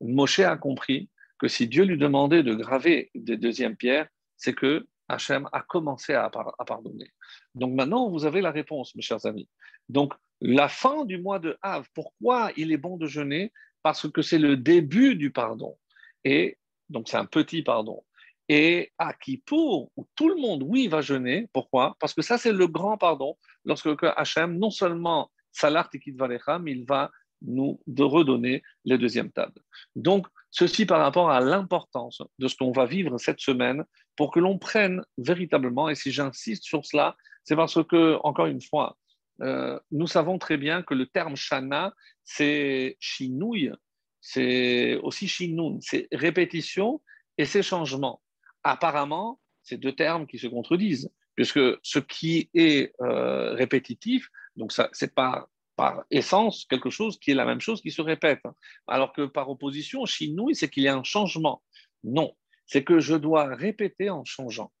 [0.00, 4.86] Moshe a compris que si Dieu lui demandait de graver des deuxièmes pierres, c'est que
[5.08, 7.10] Hachem a commencé à, pardonner.
[7.54, 9.48] Donc maintenant, vous avez la réponse, mes chers amis.
[9.88, 13.52] Donc, la fin du mois de Av, pourquoi il est bon de jeûner?
[13.82, 15.78] Parce que c'est le début du pardon.
[16.24, 16.58] Et
[16.90, 18.04] donc, c'est un petit pardon.
[18.48, 21.48] Et à Kippour, où tout le monde, oui, va jeûner.
[21.52, 21.96] Pourquoi?
[21.98, 23.38] Parce que ça, c'est le grand pardon.
[23.64, 27.10] Lorsque Hachem, non seulement Salar Tikit Valecham, il va
[27.42, 29.60] nous redonner les deuxièmes tables.
[29.94, 33.84] Donc, ceci par rapport à l'importance de ce qu'on va vivre cette semaine
[34.16, 38.62] pour que l'on prenne véritablement, et si j'insiste sur cela, c'est parce que, encore une
[38.62, 38.96] fois,
[39.42, 43.72] euh, nous savons très bien que le terme shana, c'est chinouille,
[44.20, 47.02] c'est aussi chinoun, c'est répétition
[47.38, 48.22] et c'est changement.
[48.62, 54.82] Apparemment, c'est deux termes qui se contredisent, puisque ce qui est euh, répétitif, donc, ce
[54.82, 58.42] n'est pas par essence quelque chose qui est la même chose qui se répète.
[58.86, 61.62] Alors que par opposition, chinouille, c'est qu'il y a un changement.
[62.02, 62.34] Non,
[62.66, 64.72] c'est que je dois répéter en changeant,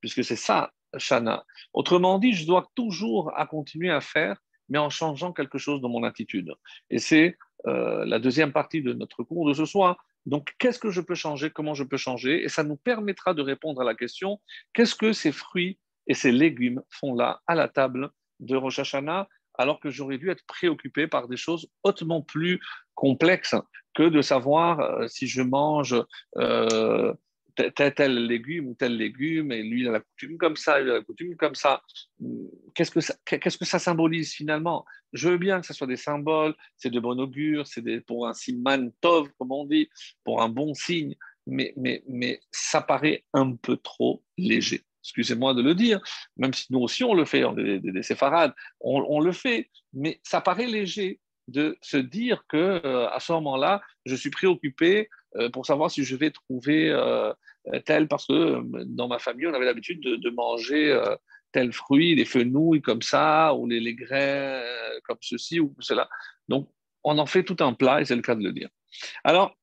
[0.00, 1.44] puisque c'est ça, Shana.
[1.72, 4.36] Autrement dit, je dois toujours à continuer à faire,
[4.68, 6.52] mais en changeant quelque chose dans mon attitude.
[6.90, 10.04] Et c'est euh, la deuxième partie de notre cours de ce soir.
[10.26, 11.50] Donc, qu'est-ce que je peux changer?
[11.50, 12.42] Comment je peux changer?
[12.42, 14.40] Et ça nous permettra de répondre à la question
[14.72, 18.10] qu'est-ce que ces fruits et ces légumes font là, à la table
[18.42, 22.60] de Rosh Hashanah, alors que j'aurais dû être préoccupé par des choses hautement plus
[22.94, 23.56] complexes
[23.94, 25.96] que de savoir euh, si je mange
[26.38, 27.12] euh,
[27.54, 30.94] tel, légume ou tel légume, et lui, il a la coutume comme ça, il a
[30.94, 31.82] la coutume comme ça.
[32.74, 34.84] Qu'est-ce que ça, qu'est-ce que ça symbolise finalement?
[35.12, 38.32] Je veux bien que ce soit des symboles, c'est de bon augure, c'est pour un
[38.32, 39.88] siman tov, comme on dit,
[40.24, 41.14] pour un bon signe,
[41.46, 44.82] mais, mais, mais ça paraît un peu trop léger.
[45.02, 46.00] Excusez-moi de le dire,
[46.36, 49.68] même si nous aussi on le fait, on est des, séfarades, on, on, le fait,
[49.92, 55.08] mais ça paraît léger de se dire que euh, à ce moment-là, je suis préoccupé
[55.36, 57.32] euh, pour savoir si je vais trouver euh,
[57.84, 61.00] tel, parce que dans ma famille, on avait l'habitude de, manger
[61.52, 64.62] tel fruit, les fenouilles comme ça, ou les, les grains
[65.04, 66.08] comme ceci ou cela.
[66.48, 66.68] Donc,
[67.04, 68.68] on en fait tout un plat, et c'est le cas de le dire.
[69.24, 69.56] Alors,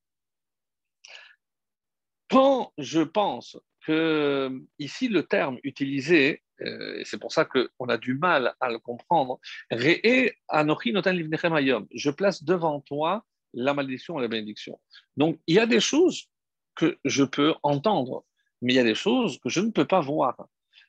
[2.30, 8.15] quand je pense que ici le terme utilisé, et c'est pour ça qu'on a du
[8.15, 9.39] mal à le comprendre,
[9.72, 14.80] je place devant toi la malédiction et la bénédiction.
[15.18, 16.30] Donc, il y a des choses
[16.76, 18.26] que je peux entendre,
[18.62, 20.36] mais il y a des choses que je ne peux pas voir.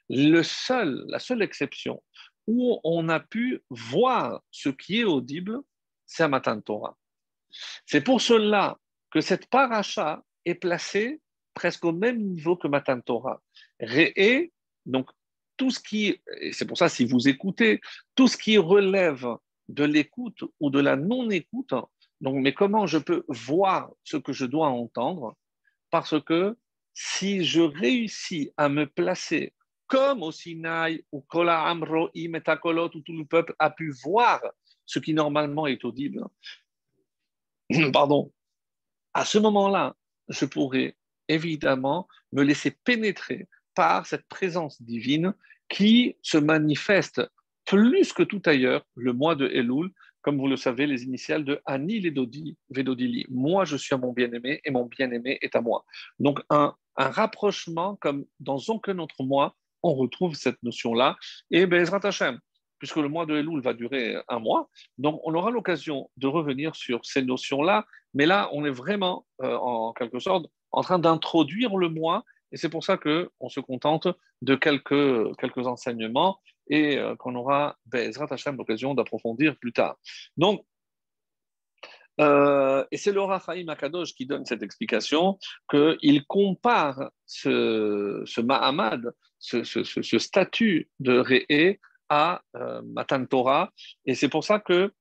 [0.08, 2.02] La seule exception
[2.46, 5.60] où on a pu voir ce qui est audible,
[6.04, 6.98] c'est à Matan Torah.
[7.86, 8.76] C'est pour cela
[9.10, 11.20] que cette paracha est placée
[11.54, 13.40] presque au même niveau que Matan Torah.
[13.78, 14.52] Réé,
[14.86, 15.10] donc
[15.56, 17.80] tout ce qui, et c'est pour ça si vous écoutez,
[18.14, 19.26] tout ce qui relève
[19.68, 21.74] de l'écoute ou de la non-écoute,
[22.20, 25.36] donc, mais comment je peux voir ce que je dois entendre?
[25.90, 26.56] Parce que
[26.92, 29.54] si je réussis à me placer
[29.86, 34.40] comme au Sinaï, où Kola Amro, Metakolot, où tout le peuple a pu voir
[34.86, 36.24] ce qui normalement est audible,
[37.92, 38.32] pardon,
[39.14, 39.96] à ce moment-là,
[40.28, 40.96] je pourrais
[41.30, 45.32] évidemment me laisser pénétrer par cette présence divine
[45.68, 47.22] qui se manifeste
[47.64, 49.90] plus que tout ailleurs le mois de Elul,
[50.22, 53.24] comme vous le savez, les initiales de Ani Ledodi Vedodili.
[53.30, 55.84] Moi, je suis à mon bien-aimé et mon bien-aimé est à moi.
[56.18, 61.16] Donc, un, rapprochement comme dans aucun autre mois, on retrouve cette notion-là.
[61.50, 62.38] Et Bezrat Hashem,
[62.78, 66.76] puisque le mois de Elul va durer un mois, donc on aura l'occasion de revenir
[66.76, 67.86] sur ces notions-là.
[68.12, 72.56] Mais là, on est vraiment, euh, en quelque sorte, en train d'introduire le mois et
[72.56, 74.08] c'est pour ça qu'on se contente
[74.42, 79.96] de quelques, quelques enseignements et euh, qu'on aura Bezrat Hashem l'occasion d'approfondir plus tard.
[80.36, 80.64] Donc,
[82.20, 85.38] euh, et c'est Laura Chaim Akadosh qui donne cette explication,
[85.70, 91.80] qu'il compare ce, ce Mahamad, ce, ce, statut de Réé
[92.10, 93.72] à euh, Matan Torah.
[94.04, 94.92] Et c'est pour ça que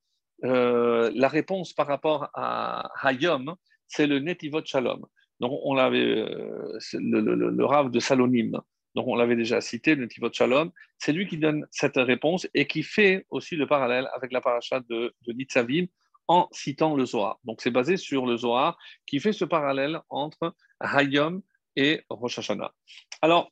[0.41, 3.55] la réponse par rapport à Hayom,
[3.89, 5.05] c'est le Netivot Shalom.
[5.39, 8.59] Donc, on l'avait, euh, le, le, le, Rav de Salonim,
[8.95, 12.67] donc on l'avait déjà cité, le Tivot Shalom, c'est lui qui donne cette réponse et
[12.67, 15.85] qui fait aussi le parallèle avec la paracha de, Nitzavim
[16.27, 17.39] en citant le Zohar.
[17.43, 21.41] Donc, c'est basé sur le Zohar qui fait ce parallèle entre Hayom
[21.75, 22.73] et Rosh Hashanah.
[23.21, 23.51] Alors,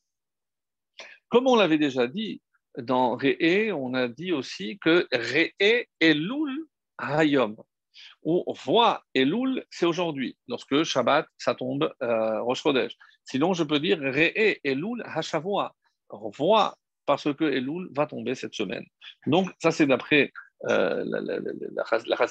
[1.30, 2.42] comme on l'avait déjà dit,
[2.78, 6.52] dans Re'e, on a dit aussi que Re'e est Loul
[7.00, 7.56] Hayom
[8.24, 12.94] ou voit Elul, c'est aujourd'hui, lorsque Shabbat, ça tombe euh, Rosh Chodesh.
[13.26, 15.76] Sinon, je peux dire Re'e Elul Hashavua,
[16.10, 18.86] voit parce que Elul va tomber cette semaine.
[19.26, 20.32] Donc, ça, c'est d'après
[20.66, 22.28] euh, la, la,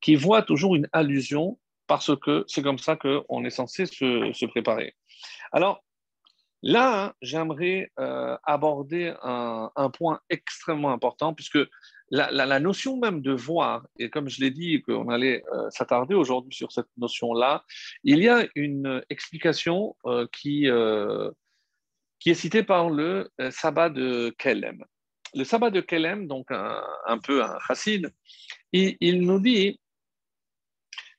[0.00, 4.46] qui voit toujours une allusion parce que c'est comme ça qu'on est censé se, se,
[4.46, 4.94] préparer.
[5.52, 5.84] Alors,
[6.66, 11.58] là, j'aimerais euh, aborder un, point extrêmement important, puisque
[12.10, 16.54] la, notion même de voir, et comme je l'ai dit, qu'on allait euh, s'attarder aujourd'hui
[16.54, 17.64] sur cette notion-là,
[18.02, 20.66] il y a une explication euh, qui,
[22.18, 24.84] qui est citée par le sabbat de Kelem.
[25.34, 28.12] Le sabbat de Kelem, donc un, peu un chassid,
[28.72, 29.80] il, il, nous dit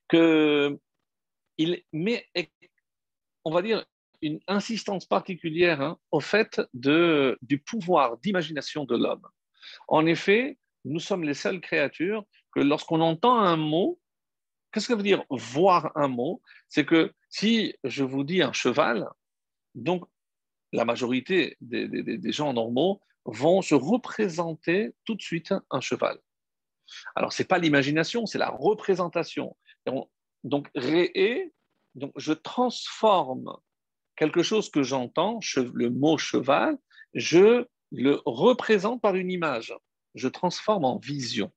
[0.09, 0.77] que
[1.57, 2.27] il met,
[3.45, 3.85] on va dire,
[4.21, 9.27] une insistance particulière hein, au fait de, du pouvoir d'imagination de l'homme.
[9.87, 13.99] En effet, nous sommes les seules créatures que lorsqu'on entend un mot,
[14.71, 16.41] qu'est-ce que veut dire voir un mot?
[16.69, 19.07] C'est que si je vous dis un cheval,
[19.75, 20.05] donc
[20.73, 26.17] la majorité des, gens normaux vont se représenter tout de suite un cheval.
[27.15, 29.57] Alors, ce n'est pas l'imagination, c'est la représentation.
[30.43, 31.51] donc, ré
[31.95, 33.57] donc je transforme
[34.17, 35.39] quelque chose que j'entends,
[35.73, 36.77] le mot cheval,
[37.13, 39.73] je le représente par une image
[40.17, 41.51] je transforme en vision.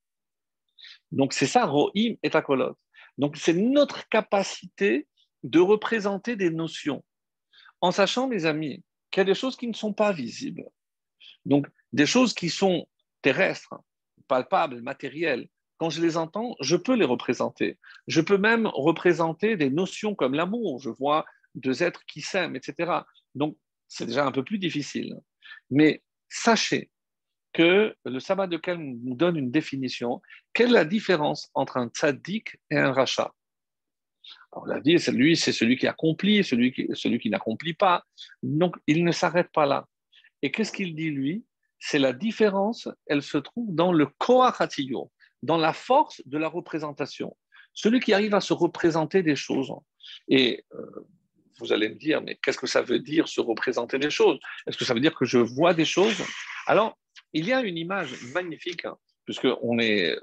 [1.11, 2.77] Donc c'est ça, Rohim et Akolot.
[3.19, 5.09] Donc c'est notre capacité
[5.43, 7.03] de représenter des notions,
[7.81, 10.65] en sachant, mes amis, qu'il y a des choses qui ne sont pas visibles.
[11.47, 12.87] Donc, des choses qui sont
[13.23, 13.75] terrestres,
[14.29, 15.49] palpables, matérielles,
[15.79, 17.79] quand je les entends, je peux les représenter.
[18.07, 20.79] Je peux même représenter des notions comme l'amour.
[20.79, 21.25] Je vois
[21.55, 22.93] deux êtres qui s'aiment, etc.
[23.35, 23.57] Donc,
[23.89, 25.17] c'est déjà un peu plus difficile.
[25.71, 26.91] Mais sachez
[27.53, 30.23] que le sabbat de Kelm nous donne une définition.
[30.53, 33.33] Quelle est la différence entre un tzaddik et un rachat?
[34.53, 38.05] On l'a dit, lui, c'est celui qui accomplit, celui qui, celui qui n'accomplit pas.
[38.43, 39.87] Donc, il ne s'arrête pas là.
[40.43, 41.45] Et qu'est-ce qu'il dit, lui?
[41.79, 45.11] C'est la différence, elle se trouve dans le koachatiyo,
[45.43, 47.37] dans la force de la représentation.
[47.73, 49.73] Celui qui arrive à se représenter des choses.
[50.29, 51.09] Et euh,
[51.61, 54.39] vous allez me dire, mais qu'est-ce que ça veut dire se représenter des choses?
[54.67, 56.23] Est-ce que ça veut dire que je vois des choses?
[56.67, 56.99] Alors,
[57.33, 59.79] il y a une image magnifique hein, puisqu'on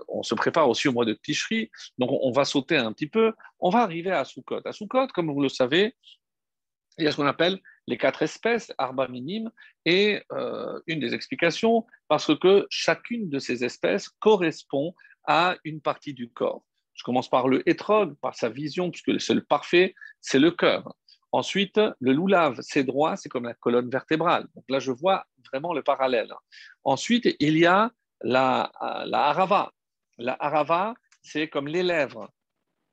[0.10, 3.32] on se prépare aussi au mois de Tishri, donc on, va sauter un petit peu,
[3.60, 4.62] on va arriver à Sukkot.
[4.66, 5.96] À Sukkot, comme vous le savez,
[6.98, 9.50] il y a ce qu'on appelle les quatre espèces, arba minime,
[9.86, 14.94] et euh, une des explications, parce que chacune de ces espèces correspond
[15.26, 16.64] à une partie du corps.
[16.94, 20.96] Je commence par le hétrog, par sa vision, puisque le parfait, c'est le cœur.
[21.32, 24.48] Ensuite, le loulav, c'est droit, c'est comme la colonne vertébrale.
[24.56, 26.34] Donc là, je vois vraiment le parallèle.
[26.84, 29.72] Ensuite, il y a la, harava.
[30.18, 32.32] La harava, c'est comme les lèvres.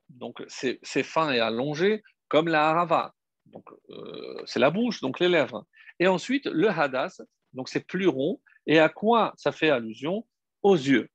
[0.09, 3.15] Donc, c'est fin et allongé comme la harava.
[3.47, 5.65] Donc, euh, c'est la bouche, donc les lèvres.
[6.01, 7.23] Et ensuite, le hadas,
[7.53, 8.41] donc c'est plus rond.
[8.67, 10.27] Et à quoi ça fait allusion?
[10.63, 11.11] Aux yeux.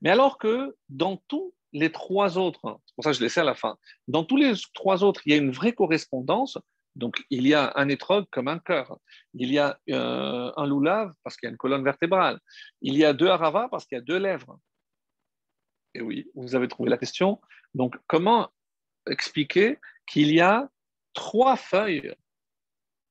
[0.00, 3.44] Mais alors que dans tous les trois autres, c'est pour ça que je laissais à
[3.44, 3.76] la fin,
[4.08, 6.58] dans tous les trois autres, il y a une vraie correspondance
[6.94, 8.98] donc, il y a un étrog comme un cœur.
[9.34, 12.38] Il y a euh, un loulav parce qu'il y a une colonne vertébrale.
[12.82, 14.58] Il y a deux haravas parce qu'il y a deux lèvres.
[15.94, 17.40] Et oui, vous avez trouvé la question.
[17.74, 18.50] Donc, comment
[19.08, 20.68] expliquer qu'il y a
[21.14, 22.14] trois feuilles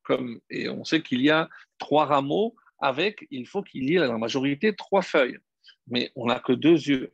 [0.03, 3.99] comme, Et on sait qu'il y a trois rameaux avec, il faut qu'il y ait
[3.99, 5.39] la majorité trois feuilles.
[5.87, 7.13] Mais on n'a que deux yeux.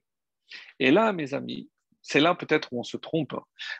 [0.79, 1.69] Et là, mes amis,
[2.01, 3.35] c'est là peut-être où on se trompe.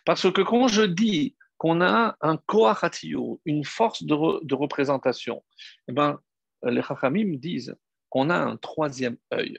[0.06, 5.44] Parce que quand je dis qu'on a un koachatio, une force de, représentation,
[5.88, 6.20] eh ben,
[6.64, 7.76] les chachamim disent
[8.10, 9.58] qu'on a un troisième œil.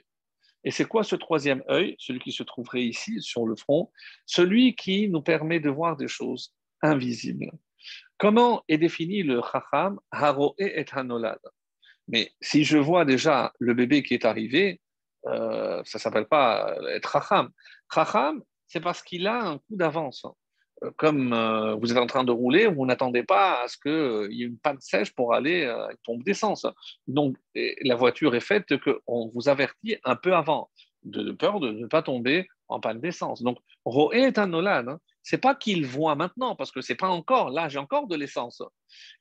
[0.63, 1.95] Et c'est quoi ce troisième œil?
[1.99, 3.91] Celui qui se trouverait ici, sur le front,
[4.25, 7.51] celui qui nous permet de voir des choses invisibles.
[8.17, 9.99] Comment est défini le chacham?
[10.57, 11.39] Et hanolad
[12.07, 14.81] Mais si je vois déjà le bébé qui est arrivé,
[15.27, 17.49] euh, ça s'appelle pas être chacham.
[17.93, 20.25] Chacham, c'est parce qu'il a un coup d'avance
[20.97, 24.27] comme euh, vous êtes en train de rouler, vous n'attendez pas à ce qu'il euh,
[24.31, 26.65] y ait une panne sèche pour aller euh, tomber d'essence.
[27.07, 30.69] Donc, la voiture est faite qu'on vous avertit un peu avant,
[31.03, 33.41] de, peur de ne pas tomber en panne d'essence.
[33.41, 34.87] Donc, Roé est un Nolan.
[34.87, 34.99] Hein.
[35.23, 38.61] C'est pas qu'il voit maintenant, parce que c'est pas encore, là, j'ai encore de l'essence.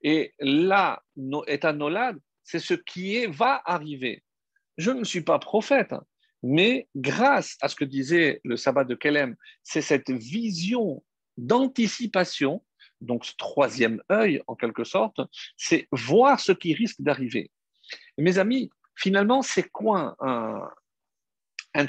[0.02, 1.02] Et là,
[1.46, 4.22] est un Nolan, c'est ce qui est, va arriver.
[4.78, 5.94] Je ne suis pas prophète,
[6.42, 11.02] mais grâce à ce que disait le sabbat de Kelem, c'est cette vision
[11.36, 12.64] d'anticipation,
[13.00, 15.20] donc ce troisième œil en quelque sorte,
[15.56, 17.50] c'est voir ce qui risque d'arriver.
[18.16, 20.68] Mes amis, finalement, c'est quoi un,
[21.74, 21.86] un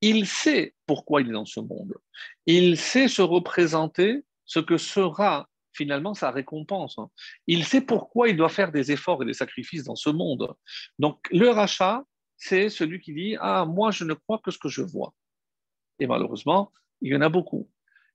[0.00, 1.94] Il sait pourquoi il est dans ce monde.
[2.46, 6.98] Il sait se représenter ce que sera finalement sa récompense.
[7.46, 10.54] Il sait pourquoi il doit faire des efforts et des sacrifices dans ce monde.
[10.98, 12.02] Donc le rachat,
[12.36, 15.12] c'est celui qui dit Ah, moi, je ne crois que ce que je vois.
[15.98, 17.68] Et malheureusement, il y en a beaucoup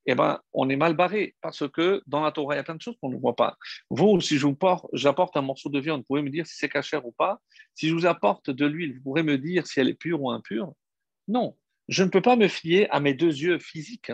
[0.06, 2.76] eh ben, on est mal barré parce que dans la Torah, il y a plein
[2.76, 3.58] de choses qu'on ne voit pas.
[3.90, 6.56] Vous, si je vous porte, j'apporte un morceau de viande, vous pouvez me dire si
[6.56, 7.40] c'est cachère ou pas.
[7.74, 10.30] Si je vous apporte de l'huile, vous pourrez me dire si elle est pure ou
[10.30, 10.72] impure.
[11.26, 11.56] Non,
[11.88, 14.12] je ne peux pas me fier à mes deux yeux physiques,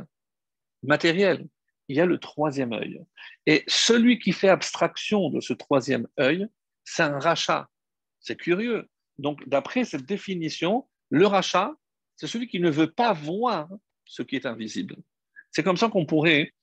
[0.82, 1.47] matériels.
[1.93, 3.05] Il y a le troisième œil.
[3.45, 6.47] Et celui qui fait abstraction de ce troisième œil,
[6.84, 7.68] c'est un rachat.
[8.18, 8.88] C'est curieux.
[9.18, 11.74] Donc, d'après cette définition, le rachat,
[12.16, 13.68] c'est celui qui ne veut pas voir
[14.07, 14.97] ce qui est invisible.
[15.51, 16.55] C'est comme ça qu'on pourrait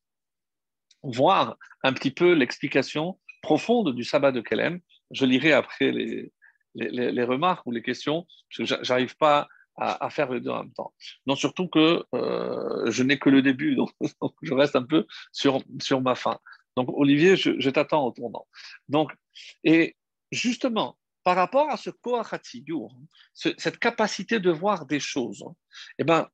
[1.04, 4.80] voir un petit peu l'explication profonde du sabbat de Kelem.
[5.12, 6.34] Je lirai après les,
[6.74, 9.48] les, remarques ou les questions, parce que je n'arrive pas
[9.80, 10.94] à, faire les deux en même temps.
[11.26, 13.92] Non, surtout que euh, je n'ai que le début, donc,
[14.42, 16.40] je reste un peu sur, sur ma fin.
[16.76, 18.48] Donc, Olivier, je, t'attends au tournant.
[18.88, 19.12] Donc,
[19.64, 19.96] et
[20.32, 22.90] justement, par rapport à ce koachatiyur,
[23.34, 25.46] cette capacité de voir des choses,
[25.98, 26.28] eh ben,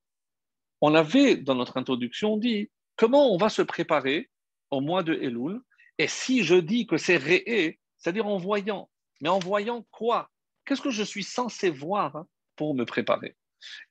[0.82, 4.30] on avait dans notre introduction dit comment on va se préparer
[4.72, 5.62] au mois de Elul.
[5.98, 8.89] Et si je dis que c'est réé, c'est-à-dire en voyant,
[9.22, 10.30] mais en voyant quoi?
[10.66, 12.26] Qu'est-ce que je suis censé voir?
[12.56, 13.36] Pour me préparer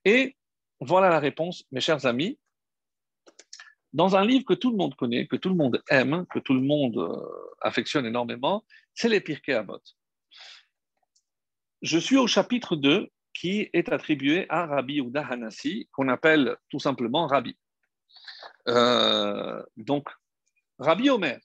[0.04, 0.36] Et
[0.80, 2.38] voilà la réponse, mes chers amis.
[3.92, 6.54] Dans un livre que tout le monde connaît, que tout le monde aime, que tout
[6.54, 9.80] le monde euh, affectionne énormément, c'est les Pirkei Avot.
[11.82, 16.78] je suis au chapitre 2 qui est attribué à Rabbi Uda Hanassi, qu'on appelle tout
[16.78, 17.56] simplement Rabbi.
[18.68, 20.08] Euh, donc,
[20.78, 21.38] Rabbi Omer,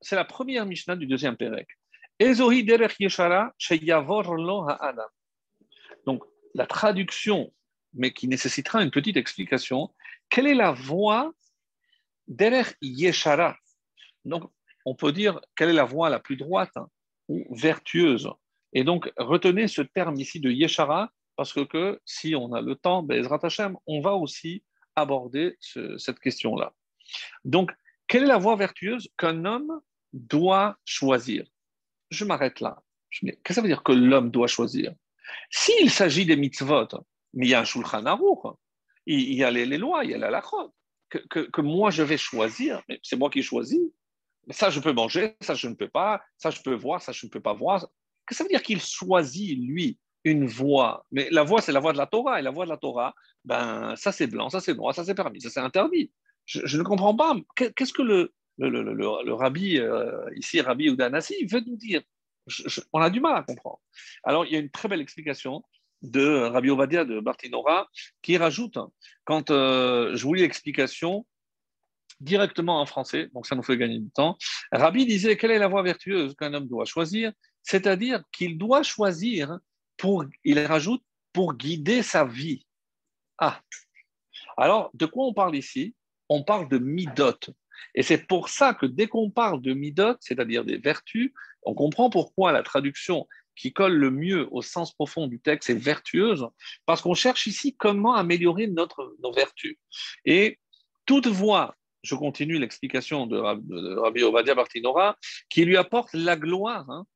[0.00, 1.68] c'est la première Mishnah du deuxième Pérec.
[6.06, 6.22] Donc,
[6.54, 7.52] la traduction,
[7.92, 9.92] mais qui nécessitera une petite explication,
[10.30, 11.32] quelle est la voie
[12.26, 13.56] derrière Yeshara?
[14.24, 14.50] Donc,
[14.86, 16.88] on peut dire quelle est la voie la plus droite hein,
[17.28, 18.30] ou vertueuse?
[18.72, 23.02] Et donc, retenez ce terme ici de Yeshara, parce que, si on a le temps,
[23.02, 23.26] ben,
[23.86, 24.62] on va aussi
[24.94, 26.72] aborder cette question-là.
[27.44, 27.72] Donc,
[28.06, 29.80] quelle est la voie vertueuse qu'un homme
[30.12, 31.44] doit choisir?
[32.10, 32.80] Je m'arrête là.
[33.10, 34.92] Qu'est-ce que ça veut dire que l'homme doit choisir?
[35.50, 36.88] S'il s'agit des mitzvot,
[37.34, 38.54] mais il y a un shulchan aruch,
[39.06, 40.72] il y a les, lois, il y a la lachot,
[41.08, 43.80] que, moi je vais choisir, mais c'est moi qui choisis.
[44.50, 47.24] Ça, je peux manger, ça, je ne peux pas, ça, je peux voir, ça, je
[47.24, 47.86] ne peux pas voir.
[48.26, 51.06] Que ça veut dire qu'il choisit, lui, une voie?
[51.12, 53.14] Mais la voie, c'est la voie de la Torah, et la voie de la Torah,
[53.44, 56.12] ben, ça c'est blanc, ça c'est noir, ça c'est permis, ça c'est interdit.
[56.46, 57.34] Je, ne comprends pas.
[57.56, 62.02] Qu'est-ce que le, le, rabbi, euh, ici, Rabbi Udanasi, veut nous dire?
[62.92, 63.80] On a du mal à comprendre.
[64.22, 65.62] Alors, il y a une très belle explication
[66.02, 67.88] de Rabbi Ovadia de Bartinora
[68.20, 68.78] qui rajoute,
[69.24, 71.26] quand euh, je vous lis l'explication
[72.20, 74.36] directement en français, donc ça nous fait gagner du temps,
[74.70, 77.32] Rabbi disait quelle est la voie vertueuse qu'un homme doit choisir,
[77.62, 79.58] c'est-à-dire qu'il doit choisir
[79.96, 82.66] pour, il rajoute, pour guider sa vie.
[83.38, 83.60] Ah,
[84.56, 85.94] alors de quoi on parle ici?
[86.28, 87.32] On parle de midot.
[87.94, 92.10] Et c'est pour ça que dès qu'on parle de midot, c'est-à-dire des vertus, on comprend
[92.10, 96.46] pourquoi la traduction qui colle le mieux au sens profond du texte est vertueuse,
[96.86, 99.76] parce qu'on cherche ici comment améliorer notre, nos vertus.
[100.24, 100.58] Et
[101.06, 105.16] toute voie, je continue l'explication de, Rabbi Ovadia Bartinora,
[105.48, 107.06] qui lui apporte la gloire, hein,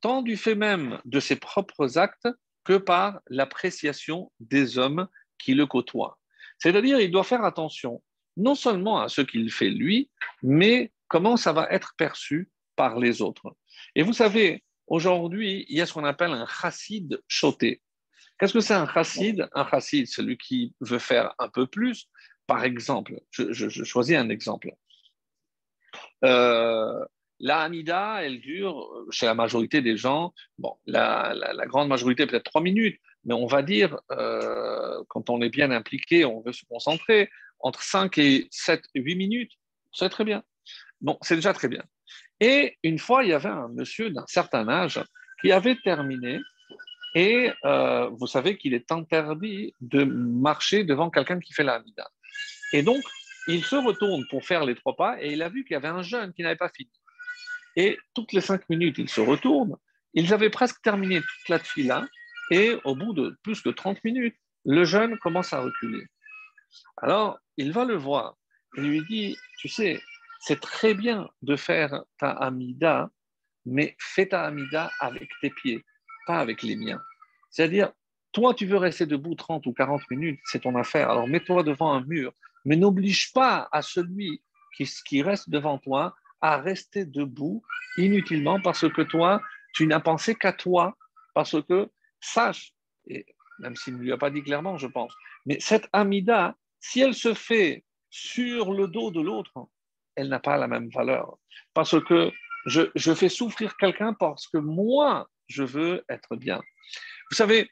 [0.00, 2.28] tant du fait même de ses propres actes
[2.64, 5.08] que par l'appréciation des hommes
[5.38, 6.18] qui le côtoient.
[6.58, 8.02] C'est-à-dire, il doit faire attention
[8.36, 10.10] non seulement à ce qu'il fait lui,
[10.42, 13.56] mais comment ça va être perçu par les autres.
[13.94, 17.82] Et vous savez, aujourd'hui, il y a ce qu'on appelle un chassid choté.
[18.38, 19.48] Qu'est-ce que c'est un chassid?
[19.54, 22.08] Un chassid, celui qui veut faire un peu plus.
[22.46, 24.72] Par exemple, je, choisis un exemple.
[26.24, 27.04] Euh,
[27.38, 31.34] la Hamida, elle dure chez la majorité des gens, bon, la,
[31.66, 36.24] grande majorité peut-être trois minutes, mais on va dire, euh, quand on est bien impliqué,
[36.24, 37.28] on veut se concentrer,
[37.60, 39.52] entre 5 et 7, 8 minutes,
[39.92, 40.42] c'est très bien.
[41.00, 41.82] Bon, c'est déjà très bien.
[42.40, 45.02] Et une fois, il y avait un monsieur d'un certain âge
[45.40, 46.38] qui avait terminé,
[47.14, 52.10] et euh, vous savez qu'il est interdit de marcher devant quelqu'un qui fait la Hamida.
[52.72, 53.02] Et donc,
[53.48, 55.88] il se retourne pour faire les trois pas, et il a vu qu'il y avait
[55.88, 56.90] un jeune qui n'avait pas fini.
[57.76, 59.76] Et toutes les cinq minutes, ils se retournent.
[60.14, 62.06] Ils avaient presque terminé toute la fila.
[62.50, 66.04] Et au bout de plus de 30 minutes, le jeune commence à reculer.
[66.98, 68.36] Alors, il va le voir.
[68.76, 70.00] Il lui dit, tu sais,
[70.40, 73.10] c'est très bien de faire ta amida,
[73.64, 75.84] mais fais ta amida avec tes pieds,
[76.26, 77.00] pas avec les miens.
[77.50, 77.92] C'est-à-dire,
[78.32, 81.10] toi, tu veux rester debout 30 ou 40 minutes, c'est ton affaire.
[81.10, 82.32] Alors mets-toi devant un mur,
[82.64, 84.42] mais n'oblige pas à celui
[84.76, 87.62] qui, qui reste devant toi à rester debout
[87.96, 89.40] inutilement parce que toi,
[89.72, 90.96] tu n'as pensé qu'à toi,
[91.34, 91.88] parce que
[92.20, 92.74] sache,
[93.08, 93.24] et
[93.58, 95.14] même s'il ne lui a pas dit clairement, je pense,
[95.46, 99.68] mais cette amida, si elle se fait sur le dos de l'autre,
[100.14, 101.36] elle n'a pas la même valeur.
[101.74, 102.32] Parce que
[102.66, 106.60] je, fais souffrir quelqu'un parce que moi, je veux être bien.
[107.30, 107.70] Vous savez,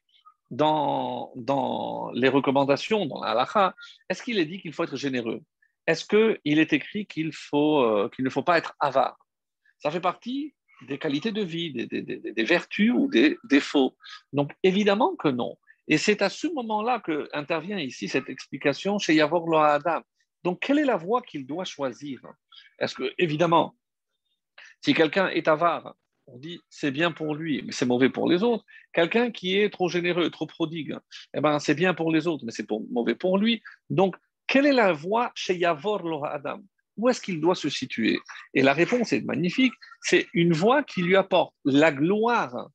[0.51, 3.75] dans, dans les recommandations, dans la
[4.09, 5.43] est-ce qu'il est dit qu'il faut être généreux?
[5.87, 9.19] Est-ce qu'il est écrit qu'il euh, qu'il ne faut pas être avare?
[9.79, 10.55] Ça fait partie
[10.89, 13.97] des qualités de vie, des, vertus ou des défauts.
[14.33, 15.57] Donc évidemment que non.
[15.89, 20.03] Et c'est à ce moment-là que intervient ici cette explication chez Yavor Lo Adam.
[20.43, 22.21] Donc quelle est la voie qu'il doit choisir?
[22.79, 23.75] Est-ce que, évidemment,
[24.83, 25.95] si quelqu'un est avare,
[26.27, 28.65] on dit c'est bien pour lui, mais c'est mauvais pour les autres.
[28.93, 30.97] Quelqu'un qui est trop généreux, trop prodigue,
[31.35, 33.63] eh ben, c'est bien pour les autres, mais c'est mauvais pour lui.
[33.91, 34.17] Donc
[34.47, 36.63] quelle est la voie chez Yavor Lo Adam?
[36.97, 38.21] Où est-ce qu'il doit se situer?
[38.53, 39.73] Et la réponse est magnifique.
[40.01, 42.69] C'est une voie qui lui apporte la gloire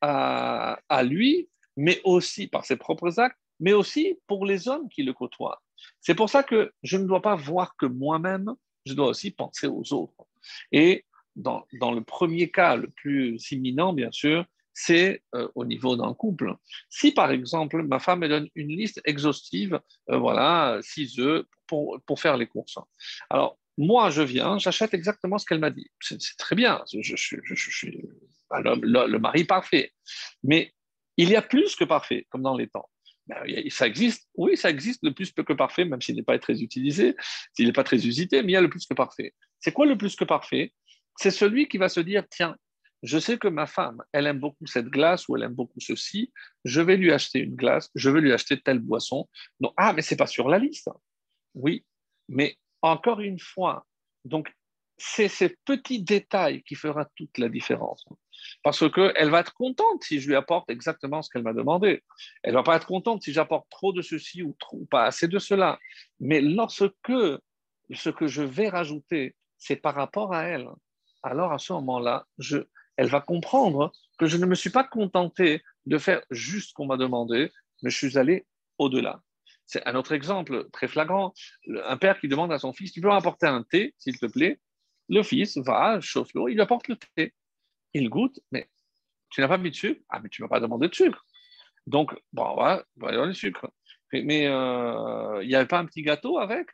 [0.00, 5.12] à, lui, mais aussi par ses propres actes, mais aussi pour les hommes qui le
[5.12, 5.62] côtoient.
[6.00, 8.54] C'est pour ça que je ne dois pas voir que moi-même,
[8.86, 10.26] je dois aussi penser aux autres.
[10.72, 11.04] Et
[11.36, 16.14] dans, dans, le premier cas, le plus imminent, bien sûr, c'est euh, au niveau d'un
[16.14, 16.54] couple.
[16.88, 22.00] Si par exemple ma femme me donne une liste exhaustive, euh, voilà, six œufs pour,
[22.06, 22.78] pour, faire les courses.
[23.28, 25.90] Alors moi je viens, j'achète exactement ce qu'elle m'a dit.
[26.00, 27.36] C'est très bien, je, suis
[28.50, 29.92] le, mari parfait.
[30.42, 30.72] Mais
[31.16, 32.88] Il y a plus que parfait, comme dans les temps.
[33.26, 36.62] Ben, ça existe, oui, ça existe le plus que parfait, même s'il n'est pas très
[36.62, 37.14] utilisé,
[37.54, 39.34] s'il n'est pas très usité, mais il y a le plus que parfait.
[39.60, 40.72] C'est quoi le plus que parfait?
[41.16, 42.56] C'est celui qui va se dire tiens,
[43.02, 46.32] je sais que ma femme, elle aime beaucoup cette glace ou elle aime beaucoup ceci,
[46.64, 49.28] je vais lui acheter une glace, je vais lui acheter telle boisson.
[49.60, 50.90] Non, ah, mais c'est pas sur la liste.
[51.54, 51.84] Oui,
[52.28, 53.86] mais encore une fois,
[54.24, 54.52] donc
[55.00, 58.04] c'est ces petits détails qui feront toute la différence.
[58.62, 62.02] Parce qu'elle va être contente si je lui apporte exactement ce qu'elle m'a demandé.
[62.42, 65.26] Elle ne va pas être contente si j'apporte trop de ceci ou, trop, pas assez
[65.26, 65.78] de cela.
[66.20, 66.92] Mais lorsque
[67.92, 70.68] ce que je vais rajouter, c'est par rapport à elle,
[71.22, 72.26] alors à ce moment-là,
[72.96, 76.86] elle va comprendre que je ne me suis pas contenté de faire juste ce qu'on
[76.86, 77.50] m'a demandé,
[77.82, 78.46] mais je suis allé
[78.76, 79.22] au-delà.
[79.64, 81.32] C'est un autre exemple très flagrant.
[81.84, 84.60] Un père qui demande à son fils, tu peux m'apporter un thé, s'il te plaît?
[85.10, 87.34] Le fils va, chauffe l'eau, il lui apporte le thé.
[87.92, 88.70] Il goûte, mais
[89.28, 91.26] tu n'as pas mis de sucre Ah, mais tu ne m'as pas demandé de sucre.
[91.86, 93.68] Donc, bon, voilà, avoir le sucre.
[94.12, 96.68] Mais euh, il n'y avait pas un petit gâteau avec?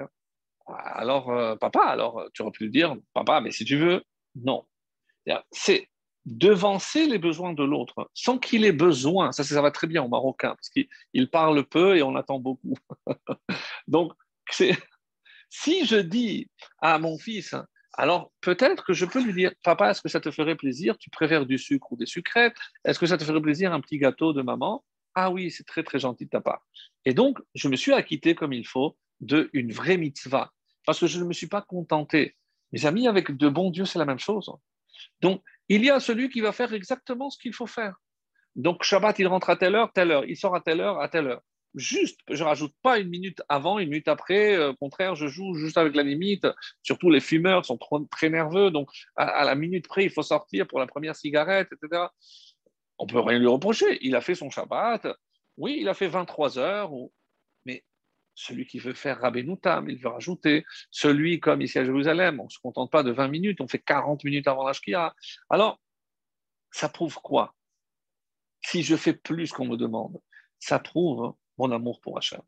[0.66, 4.66] Alors, euh, papa, alors tu aurais pu dire, papa, mais si tu veux, non.
[5.50, 5.88] C'est
[6.26, 9.32] devancer les besoins de l'autre sans qu'il ait besoin.
[9.32, 12.74] Ça, ça va très bien au marocain parce qu'il parle peu et on attend beaucoup.
[13.88, 14.12] Donc,
[15.48, 17.54] si je dis à mon fils,
[17.96, 20.98] alors peut-être que je peux lui dire, papa, est-ce que ça te ferait plaisir?
[20.98, 23.98] Tu préfères du sucre ou des sucrètes Est-ce que ça te ferait plaisir un petit
[23.98, 24.84] gâteau de maman
[25.14, 26.66] Ah oui, c'est très très gentil de ta part.
[27.04, 30.52] Et donc, je me suis acquitté comme il faut de une vraie mitzvah,
[30.84, 32.36] parce que je ne me suis pas contenté.
[32.72, 34.52] Mes amis, avec de bons dieux, c'est la même chose.
[35.22, 37.96] Donc, il y a celui qui va faire exactement ce qu'il faut faire.
[38.56, 40.24] Donc, Shabbat, il rentre à telle heure, telle heure.
[40.26, 41.42] Il sort à telle heure, à telle heure
[41.76, 44.56] juste, je rajoute pas une minute avant, une minute après.
[44.56, 46.46] Euh, au contraire, je joue juste avec la limite.
[46.82, 47.78] Surtout les fumeurs sont
[48.10, 52.06] très nerveux, donc à, la minute près, il faut sortir pour la première cigarette, etc.
[52.98, 53.98] On peut rien lui reprocher.
[54.00, 55.06] Il a fait son Shabbat.
[55.58, 56.90] Oui, il a fait 23 heures.
[57.66, 57.84] Mais
[58.34, 59.56] celui qui veut faire Rabbeinu
[59.88, 60.64] il veut rajouter.
[60.90, 63.78] Celui, comme ici à Jérusalem, on ne se contente pas de 20 minutes, on fait
[63.78, 65.14] 40 minutes avant la
[65.50, 65.78] Alors,
[66.70, 67.54] ça prouve quoi?
[68.62, 70.18] Si je fais plus qu'on me demande,
[70.58, 72.40] ça prouve mon amour pour Hachem.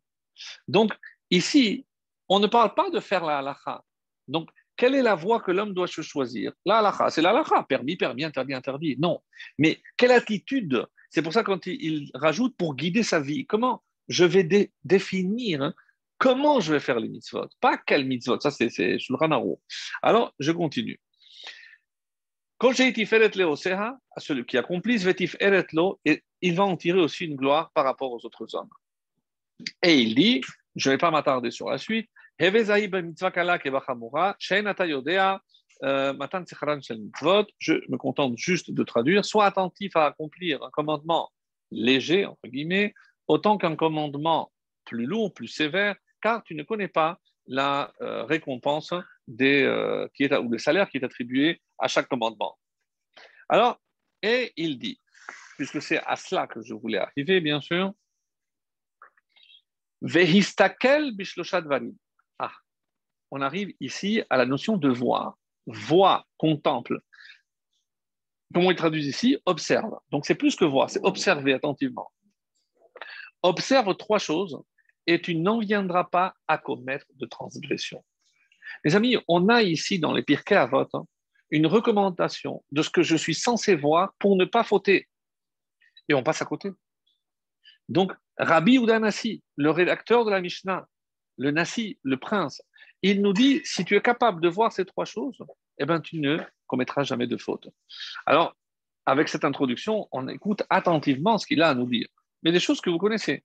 [0.67, 0.93] Donc,
[1.29, 1.85] ici,
[2.27, 3.83] on ne parle pas de faire la halakha.
[4.27, 6.53] Donc, quelle est la voie que l'homme doit choisir?
[6.65, 8.95] La halakha, c'est la halakha, permis, permis, interdit, interdit.
[8.99, 9.21] Non.
[9.57, 10.85] Mais quelle attitude?
[11.09, 15.73] C'est pour ça quand il, rajoute pour guider sa vie, comment je vais définir
[16.19, 17.47] comment je vais faire les mitzvot?
[17.59, 19.59] Pas quel mitzvot, ça c'est le ranaro.
[20.03, 20.99] Alors, je continue.
[22.59, 25.01] Quand j'ai été fait à celui qui accomplit,
[26.05, 28.69] et il va en tirer aussi une gloire par rapport aux autres hommes.
[29.81, 30.41] Et il dit,
[30.75, 32.65] je ne vais pas m'attarder sur la suite, ben
[35.83, 36.13] euh,
[37.59, 41.31] je me contente juste de traduire, sois attentif à accomplir un commandement
[41.71, 42.93] léger, entre guillemets,
[43.27, 44.51] autant qu'un commandement
[44.85, 48.93] plus lourd, plus sévère, car tu ne connais pas la euh, récompense
[49.27, 52.57] des, euh, qui est, ou le salaire qui est attribué à chaque commandement.
[53.47, 53.79] Alors,
[54.21, 54.99] et il dit,
[55.57, 57.93] puisque c'est à cela que je voulais arriver, bien sûr,
[60.01, 61.13] Vehistakel
[62.39, 62.51] Ah,
[63.31, 65.37] on arrive ici à la notion de voir.
[65.65, 66.99] Voit, contemple.
[68.53, 69.37] Comment il traduit ici?
[69.45, 69.99] Observe.
[70.09, 72.11] Donc c'est plus que voir, c'est observer attentivement.
[73.43, 74.59] Observe trois choses
[75.05, 78.03] et tu n'en viendras pas à commettre de transgression.
[78.83, 81.05] Les amis, on a ici dans les Pirkei Avot hein,
[81.51, 85.07] une recommandation de ce que je suis censé voir pour ne pas fauter.
[86.07, 86.71] Et on passe à côté.
[87.87, 90.87] Donc, Rabbi Udanasi, le rédacteur de la Mishnah,
[91.37, 92.61] le Nasi, le prince,
[93.01, 95.43] il nous dit si tu es capable de voir ces trois choses,
[95.77, 96.37] eh ben, tu ne
[96.67, 97.67] commettras jamais de faute.
[98.25, 98.55] Alors,
[99.05, 102.07] avec cette introduction, on écoute attentivement ce qu'il a à nous dire.
[102.43, 103.43] Mais des choses que vous connaissez.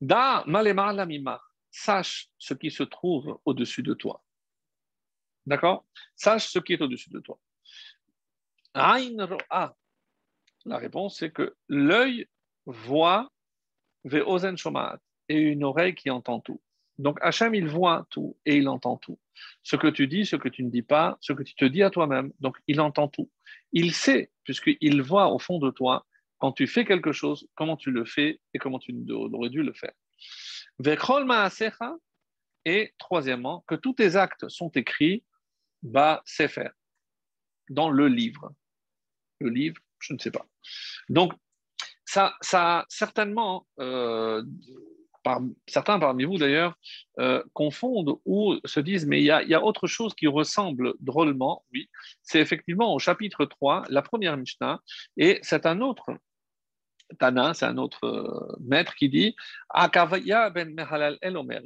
[0.00, 4.22] Da malema lamima, sache ce qui se trouve au-dessus de toi.
[5.46, 5.86] D'accord?
[6.14, 7.40] Sache ce qui est au-dessus de toi.
[8.74, 9.76] Ain ro'a,
[10.64, 12.28] la réponse, c'est que l'œil
[12.68, 13.30] voit
[14.04, 16.60] ve'ozen shomat et une oreille qui entend tout.
[16.98, 19.18] Donc Hachem, il voit tout et il entend tout.
[19.62, 21.82] Ce que tu dis, ce que tu ne dis pas, ce que tu te dis
[21.82, 22.32] à toi-même.
[22.40, 23.30] Donc il entend tout.
[23.72, 26.06] Il sait, puisqu'il voit au fond de toi,
[26.38, 29.72] quand tu fais quelque chose, comment tu le fais et comment tu aurais dû le
[29.72, 29.92] faire.
[30.78, 31.96] Ve'krol ma'asecha
[32.64, 35.24] et troisièmement, que tous tes actes sont écrits,
[35.82, 36.72] bah, c'est faire,
[37.70, 38.52] dans le livre.
[39.40, 40.46] Le livre, je ne sais pas.
[41.08, 41.32] Donc,
[42.40, 44.42] ça, certainement, euh,
[45.66, 46.74] certains parmi vous d'ailleurs
[47.18, 51.90] euh, confondent ou se disent, mais il y, a, autre chose qui ressemble drôlement, oui,
[52.22, 54.80] c'est effectivement au chapitre 3, la première Mishnah,
[55.16, 56.10] et c'est un autre
[57.18, 59.34] Tana, c'est un autre euh, maître qui dit
[59.74, 61.62] ben Mehalal el Omer,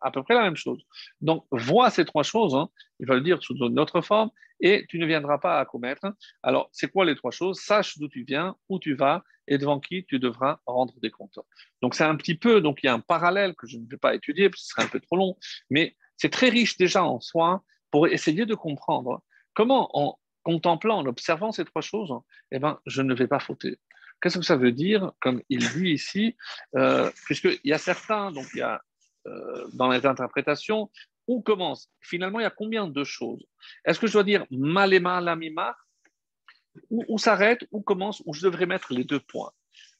[0.00, 0.82] à peu près la même chose.
[1.20, 2.68] Donc, vois ces trois choses, hein.
[3.00, 4.30] il va le dire sous une autre forme,
[4.60, 6.12] et tu ne viendras pas à commettre.
[6.42, 7.60] Alors, c'est quoi les trois choses?
[7.60, 11.38] Sache d'où tu viens, où tu vas, et devant qui tu devras rendre des comptes.
[11.80, 13.96] Donc, c'est un petit peu, donc il y a un parallèle que je ne vais
[13.96, 15.36] pas étudier, parce que ce serait un peu trop long,
[15.70, 19.22] mais c'est très riche déjà en soi pour essayer de comprendre
[19.54, 22.12] comment, en contemplant, en observant ces trois choses,
[22.52, 23.78] eh ben, je ne vais pas fauter.
[24.20, 26.36] Qu'est-ce que ça veut dire, comme il dit ici,
[26.76, 28.82] euh, puisqu'il y a certains, donc il y a
[29.72, 30.90] dans les interprétations,
[31.26, 31.90] où commence?
[32.00, 33.44] Finalement, il y a combien de choses?
[33.84, 35.76] Est-ce que je dois dire malema lamima
[36.90, 37.66] Où, où s'arrête?
[37.70, 38.22] Où commence?
[38.24, 39.52] Où je devrais mettre les deux points?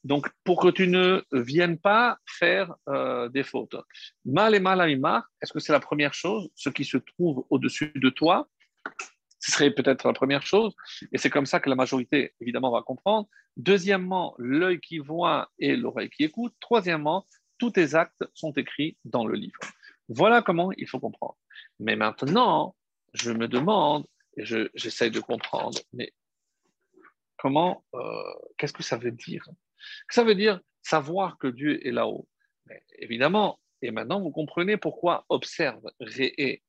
[0.04, 3.76] Donc, pour que tu ne viennes pas faire euh, des fautes.
[4.24, 6.48] Malema lamima, est-ce que c'est la première chose?
[6.54, 8.48] Ce qui se trouve au-dessus de toi
[9.40, 10.74] ce serait peut-être la première chose,
[11.12, 13.28] et c'est comme ça que la majorité, évidemment, va comprendre.
[13.56, 16.54] Deuxièmement, l'œil qui voit et l'oreille qui écoute.
[16.60, 17.26] Troisièmement,
[17.58, 19.60] tous tes actes sont écrits dans le livre.
[20.08, 21.36] Voilà comment il faut comprendre.
[21.80, 22.76] Mais maintenant,
[23.14, 24.06] je me demande,
[24.36, 24.44] et
[24.74, 26.12] j'essaye de comprendre, mais
[27.36, 28.00] comment, euh,
[28.56, 29.44] qu'est-ce que ça veut dire?
[30.10, 32.28] Ça veut dire savoir que Dieu est là-haut.
[32.98, 36.62] Évidemment, et maintenant vous comprenez pourquoi observe, ré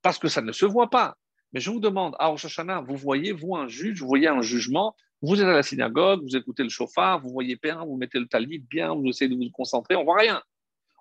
[0.00, 1.16] Parce que ça ne se voit pas.
[1.52, 2.46] Mais je vous demande, à Rosh
[2.86, 6.36] vous voyez, vous, un juge, vous voyez un jugement, vous êtes à la synagogue, vous
[6.36, 9.50] écoutez le chauffard, vous voyez bien, vous mettez le talit bien, vous essayez de vous
[9.52, 10.42] concentrer, on voit rien.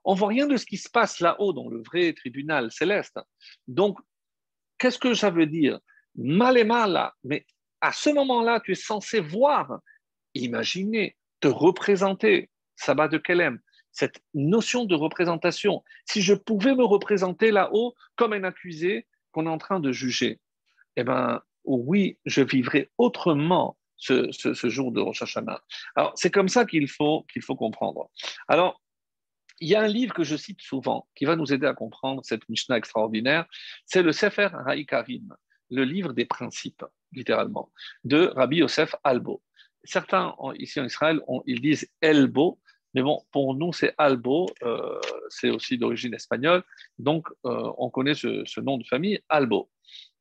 [0.03, 3.19] On voit rien de ce qui se passe là-haut dans le vrai tribunal céleste.
[3.67, 3.99] Donc,
[4.78, 5.80] qu'est-ce que ça veut dire?
[6.15, 7.45] Mal et mal, mais
[7.82, 9.80] à ce moment-là, tu es censé voir,
[10.34, 12.49] imaginer, te représenter.
[12.76, 13.59] Sabbat de Kelem,
[13.91, 15.84] cette notion de représentation.
[16.05, 20.39] Si je pouvais me représenter là-haut comme un accusé qu'on est en train de juger,
[20.95, 25.62] eh bien, oui, je vivrais autrement ce, jour de Rosh Hashanah.
[25.95, 28.10] Alors, c'est comme ça qu'il faut, qu'il faut comprendre.
[28.47, 28.82] Alors,
[29.60, 32.22] il y a un livre que je cite souvent qui va nous aider à comprendre
[32.26, 33.45] cette Mishnah extraordinaire.
[33.86, 35.36] C'est le Sefer Haïkarim,
[35.70, 37.72] le livre des principes, littéralement,
[38.04, 39.41] de Rabbi Yosef Albo.
[39.84, 42.60] Certains ici en Israël, ils disent Elbo,
[42.93, 44.99] mais bon, pour nous, c'est Albo, euh,
[45.30, 46.64] c'est aussi d'origine espagnole,
[46.99, 49.70] donc euh, on connaît ce, ce, nom de famille, Albo.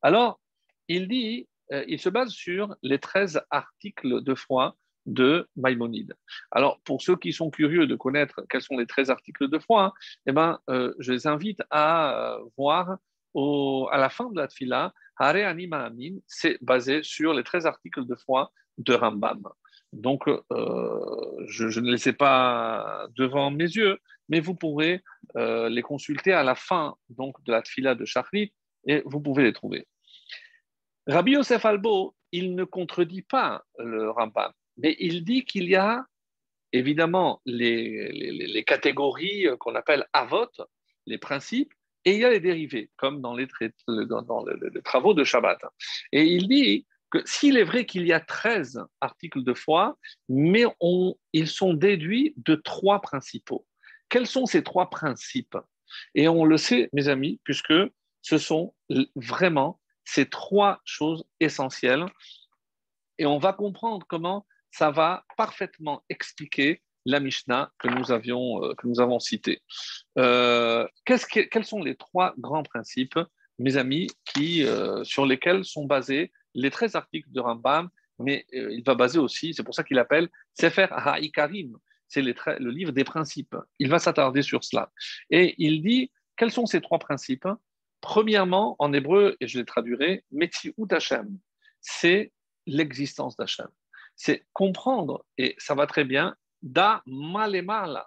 [0.02, 0.40] Alors,
[0.88, 6.14] il dit euh, il se base sur les 13 articles de foi de Maïmonide.
[6.50, 9.94] Alors, pour ceux qui sont curieux de connaître quels sont les 13 articles de foi,
[10.26, 12.98] eh ben, euh, je les invite à euh, voir
[13.36, 18.04] à la fin de la tfila, Hare Anima Amin, c'est basé sur les 13 articles
[18.04, 19.42] de foi de Rambam.
[19.92, 23.98] Donc, je, ne les ai pas devant mes yeux,
[24.28, 25.04] mais vous pourrez
[25.36, 28.52] les consulter à la fin donc, de la tfila de Shachrit
[28.84, 29.86] et vous pouvez les trouver.
[31.06, 36.04] Rabbi Yosef Albo, il ne contredit pas le Rambam, mais il dit qu'il y a
[36.72, 40.50] évidemment les, catégories qu'on appelle avot,
[41.06, 41.72] les principes,
[42.04, 43.46] et il y a les dérivés, comme dans les,
[44.84, 45.58] travaux de Shabbat.
[46.12, 49.98] Et il dit que s'il est vrai qu'il y a 13 articles de foi,
[50.28, 50.64] mais
[51.32, 53.66] ils sont déduits de trois principaux.
[54.08, 55.56] Quels sont ces trois principes?
[56.14, 57.74] Et on le sait, mes amis, puisque
[58.22, 58.74] ce sont
[59.16, 59.79] vraiment
[60.12, 62.06] ces trois choses essentielles.
[63.18, 68.74] Et on va comprendre comment ça va parfaitement expliquer la Mishnah que nous, avions, euh,
[68.74, 69.62] que nous avons citée.
[70.18, 73.18] Euh, quels sont les trois grands principes,
[73.58, 77.88] mes amis, qui, euh, sur lesquels sont basés les 13 articles de Rambam,
[78.18, 81.74] mais il va baser aussi, c'est pour ça qu'il appelle Sefer Ha'ikarim,
[82.06, 83.56] c'est le livre des principes.
[83.78, 84.90] Il va s'attarder sur cela.
[85.30, 87.48] Et il dit, quels sont ces trois principes?
[88.00, 90.24] Premièrement, en hébreu, et je les traduirai,
[90.90, 91.38] Hashem,
[91.80, 92.32] c'est
[92.66, 93.68] l'existence d'Hachem.
[94.16, 98.04] C'est comprendre, et ça va très bien, da mal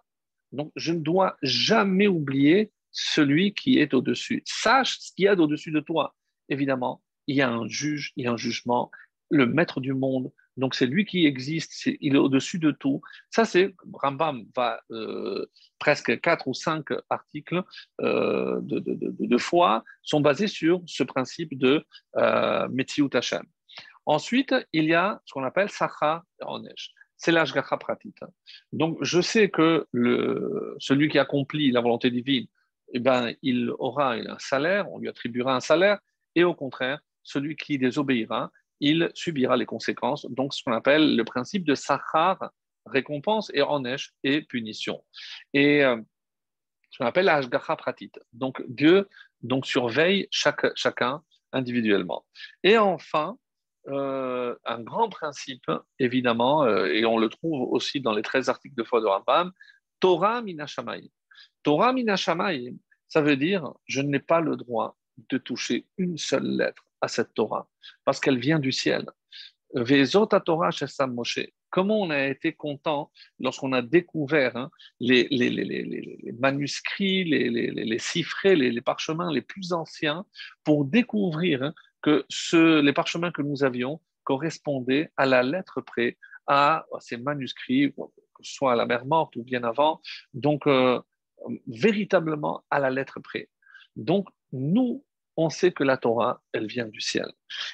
[0.52, 4.44] Donc, je ne dois jamais oublier celui qui est au-dessus.
[4.46, 6.16] Sache ce qu'il y a au-dessus de toi.
[6.50, 8.92] Évidemment, il y a un juge, il y a un jugement,
[9.30, 13.02] le maître du monde, donc c'est lui qui existe, il est au-dessus de tout.
[13.30, 15.46] Ça, c'est Rambam va euh,
[15.80, 17.64] presque quatre ou cinq articles
[18.02, 21.84] euh, de, foi sont basés sur ce principe de
[22.18, 22.68] euh,
[23.14, 23.44] Hashem.
[24.06, 26.92] Ensuite, il y a ce qu'on appelle Sacha Onesh.
[27.16, 28.14] C'est l'Ashgacha Pratit.
[28.74, 29.88] Donc, je sais que
[30.80, 32.48] celui qui accomplit la volonté divine,
[32.94, 36.00] eh ben, il aura un salaire, on lui attribuera un salaire,
[36.36, 38.52] et au contraire, celui qui désobéira,
[38.84, 40.26] il subira les conséquences.
[40.30, 42.52] Donc, ce qu'on appelle le principe de Sachar
[42.86, 45.04] récompense, et Onesh et punition.
[45.54, 46.00] Et euh,
[46.92, 47.42] ce qu'on appelle la
[47.78, 48.12] Pratit.
[48.34, 49.08] Donc Dieu
[49.42, 51.22] donc, surveille chaque, chacun
[51.52, 52.26] individuellement.
[52.64, 53.38] Et enfin,
[53.88, 55.70] euh, un grand principe,
[56.00, 59.52] évidemment, euh, et on le trouve aussi dans les 13 articles de foi de Rambam,
[60.00, 61.10] Torah minashamay.
[61.64, 62.74] Torah minashamay,
[63.08, 64.98] ça veut dire je n'ai pas le droit
[65.30, 67.68] de toucher une seule lettre à cette Torah,
[68.06, 69.06] parce qu'elle vient du ciel.
[70.46, 70.70] Torah
[71.08, 71.40] Moshe.
[71.70, 75.28] Comment on a été content lorsqu'on a découvert hein, les,
[76.40, 80.26] manuscrits, les, chiffrés, les, parchemins les plus anciens
[80.64, 82.26] pour découvrir hein, que
[82.82, 88.54] les parchemins que nous avions correspondaient à la lettre près à, ces manuscrits, que ce
[88.54, 90.02] soit à la mer morte ou bien avant,
[90.34, 91.02] donc euh,
[91.68, 93.50] véritablement à la lettre près.
[93.96, 95.04] Donc, nous,
[95.38, 97.32] on sait que la Torah, elle vient du ciel.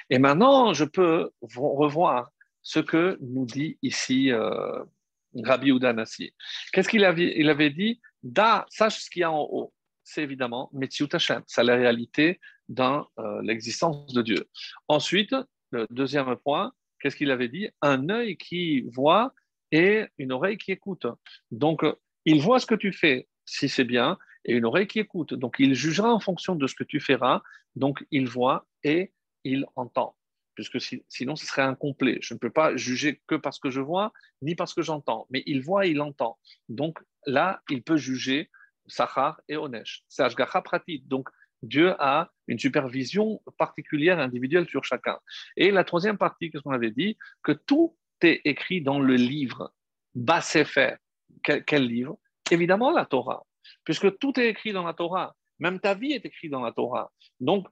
[0.09, 2.31] Et maintenant, je peux revoir
[2.61, 4.83] ce que nous dit ici euh,
[5.43, 6.33] Rabbi Udanasi.
[6.71, 8.01] Qu'est-ce qu'il avait, il avait dit?
[8.23, 9.73] Da, sache ce qu'il y a en haut.
[10.03, 14.45] C'est évidemment Metziut Hashem, c'est la réalité dans euh, l'existence de Dieu.
[14.87, 15.35] Ensuite,
[15.71, 17.69] le deuxième point, qu'est-ce qu'il avait dit?
[17.81, 19.33] Un œil qui voit
[19.71, 21.05] et une oreille qui écoute.
[21.51, 21.83] Donc,
[22.25, 24.17] il voit ce que tu fais, si c'est bien,
[24.49, 25.35] et une oreille qui écoute.
[25.35, 27.43] Donc, il jugera en fonction de ce que tu feras.
[27.75, 30.15] Donc, il voit et il entend.
[30.55, 32.17] Puisque sinon, ce serait incomplet.
[32.21, 35.27] Je ne peux pas juger que parce que je vois, ni parce que j'entends.
[35.29, 36.39] Mais il voit et il entend.
[36.67, 36.97] Donc,
[37.27, 38.49] là, il peut juger
[38.87, 40.03] Sachar et Onesh.
[40.09, 40.63] C'est Ashgacha.
[41.05, 41.29] Donc,
[41.61, 45.19] Dieu a une supervision particulière, individuelle sur chacun.
[45.57, 47.17] Et la troisième partie, qu'est-ce qu'on avait dit?
[47.43, 49.71] Que tout est écrit dans le livre.
[50.15, 50.95] Bassefer.
[51.43, 52.17] Quel, quel livre?
[52.49, 53.45] Évidemment, la Torah
[53.83, 55.35] puisque tout est écrit dans la Torah.
[55.59, 57.11] Même ta vie est écrite dans la Torah.
[57.39, 57.67] Donc,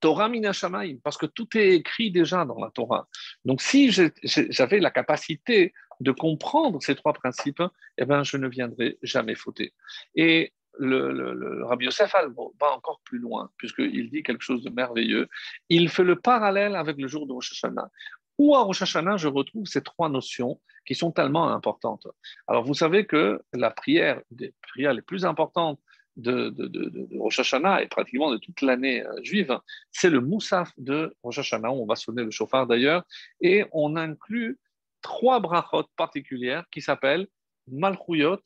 [0.00, 3.08] Torah minashamaim, parce que tout est écrit déjà dans la Torah.
[3.44, 7.62] Donc, si j'avais la capacité de comprendre ces trois principes,
[7.98, 9.72] eh ben, je ne viendrai jamais fauter.
[10.14, 15.28] Et le, Rabbi Yosef va encore plus loin, puisqu'il dit quelque chose de merveilleux.
[15.68, 17.90] Il fait le parallèle avec le jour de Rosh Hashanah.
[18.38, 22.06] Où à Rosh Hashanah, je retrouve ces trois notions qui sont tellement importantes.
[22.46, 25.80] Alors, vous savez que la prière, des prières les plus importantes
[26.16, 29.58] de, de, Rosh Hashanah et pratiquement de toute l'année euh, juive,
[29.90, 33.04] c'est le Moussaf de Rosh Hashanah, on va sonner le chauffard d'ailleurs,
[33.40, 34.58] et on inclut
[35.02, 37.28] trois brachot particulières qui s'appellent
[37.68, 38.40] Malchuyot,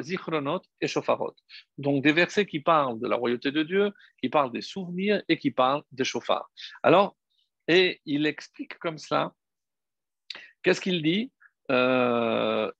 [0.00, 1.34] Zichronot et Shofarot.
[1.78, 5.38] Donc des versets qui parlent de la royauté de Dieu, qui parlent des souvenirs et
[5.38, 6.50] qui parlent des chauffards.
[6.82, 7.16] Alors,
[7.70, 9.32] et il explique comme cela
[10.62, 11.30] Qu'est-ce qu'il dit
[11.70, 12.70] euh,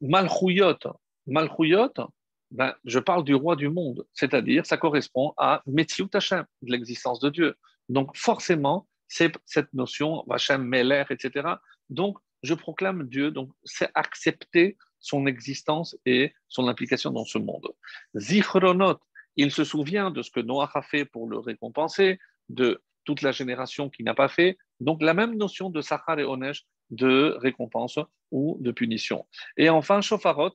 [0.00, 0.78] Malchouyot.
[2.50, 7.20] Ben, je parle du roi du monde, c'est-à-dire ça correspond à Metziut Hashem, de l'existence
[7.20, 7.54] de Dieu.
[7.88, 11.48] Donc forcément, c'est cette notion, Hashem, Meler, etc.
[11.88, 17.68] Donc je proclame Dieu, donc c'est accepter son existence et son implication dans ce monde.
[18.16, 18.98] Zichronot,
[19.36, 23.32] il se souvient de ce que Noah a fait pour le récompenser, de toute la
[23.32, 24.58] génération qui n'a pas fait.
[24.80, 27.98] Donc la même notion de Sachar et Onesh, de récompense
[28.30, 29.26] ou de punition.
[29.56, 30.54] Et enfin, Shofarot.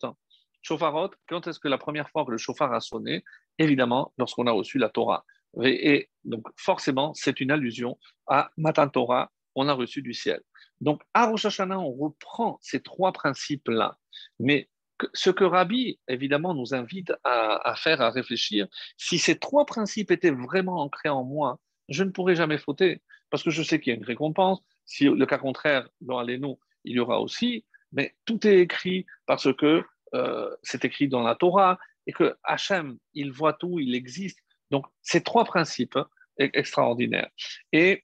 [0.62, 3.24] Shofarot, quand est-ce que la première fois que le chauffard a sonné?
[3.60, 5.24] Évidemment, lorsqu'on a reçu la Torah.
[5.64, 10.42] Et, donc, forcément, c'est une allusion à Matan Torah, on a reçu du ciel.
[10.82, 13.98] Donc, à Rosh Hashanah, on reprend ces trois principes-là.
[14.40, 14.70] Mais
[15.14, 18.68] ce que Rabbi, évidemment, nous invite à, faire, à réfléchir,
[18.98, 21.60] si ces trois principes étaient vraiment ancrés en moi,
[21.90, 25.06] je ne pourrais jamais fauter, parce que je sais qu'il y a une récompense, si
[25.06, 29.84] le cas contraire, dans nous il y aura aussi, mais tout est écrit parce que
[30.14, 34.40] euh, c'est écrit dans la Torah et que Hachem, il voit tout, il existe.
[34.72, 36.08] Donc, ces trois principes hein,
[36.38, 37.30] extraordinaires.
[37.72, 38.04] Et,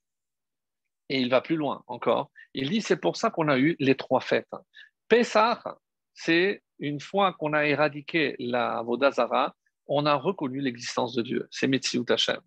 [1.08, 2.30] et il va plus loin encore.
[2.54, 4.50] Il dit c'est pour ça qu'on a eu les trois fêtes.
[5.08, 5.62] Pessah,
[6.14, 9.54] c'est une fois qu'on a éradiqué la Vodazara,
[9.94, 11.46] on a reconnu l'existence de Dieu.
[11.50, 12.40] C'est Metziut Hachem.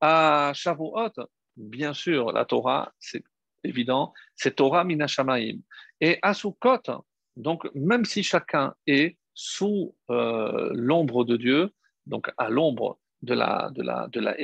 [0.00, 1.12] À Shavuot,
[1.56, 3.22] bien sûr, la Torah, c'est
[3.64, 5.58] évident, c'est Torah Minashamaim.
[6.00, 7.04] Et à Sukkot,
[7.36, 11.70] donc même si chacun est sous euh, l'ombre de Dieu,
[12.06, 14.34] donc à l'ombre de la, de la, de la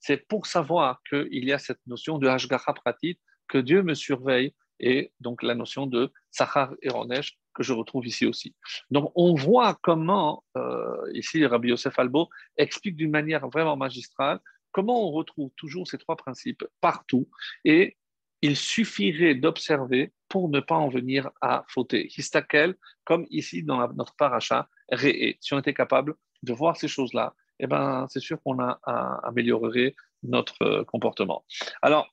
[0.00, 4.54] c'est pour savoir qu'il y a cette notion de Hashgacha Pratit, que Dieu me surveille,
[4.80, 8.54] et donc la notion de Sachar et Ronesh que je retrouve ici aussi.
[8.90, 14.40] Donc on voit comment, euh, ici Rabbi Yosef Albo explique d'une manière vraiment magistrale
[14.72, 17.28] comment on retrouve toujours ces trois principes partout
[17.64, 17.96] et
[18.42, 22.10] il suffirait d'observer pour ne pas en venir à fauter.
[22.16, 25.38] Histakel, comme ici dans notre paracha, réé.
[25.40, 28.78] Si on était capable de voir ces choses-là, eh ben, c'est sûr qu'on a,
[29.24, 31.44] améliorerait notre euh, comportement.
[31.80, 32.08] Alors,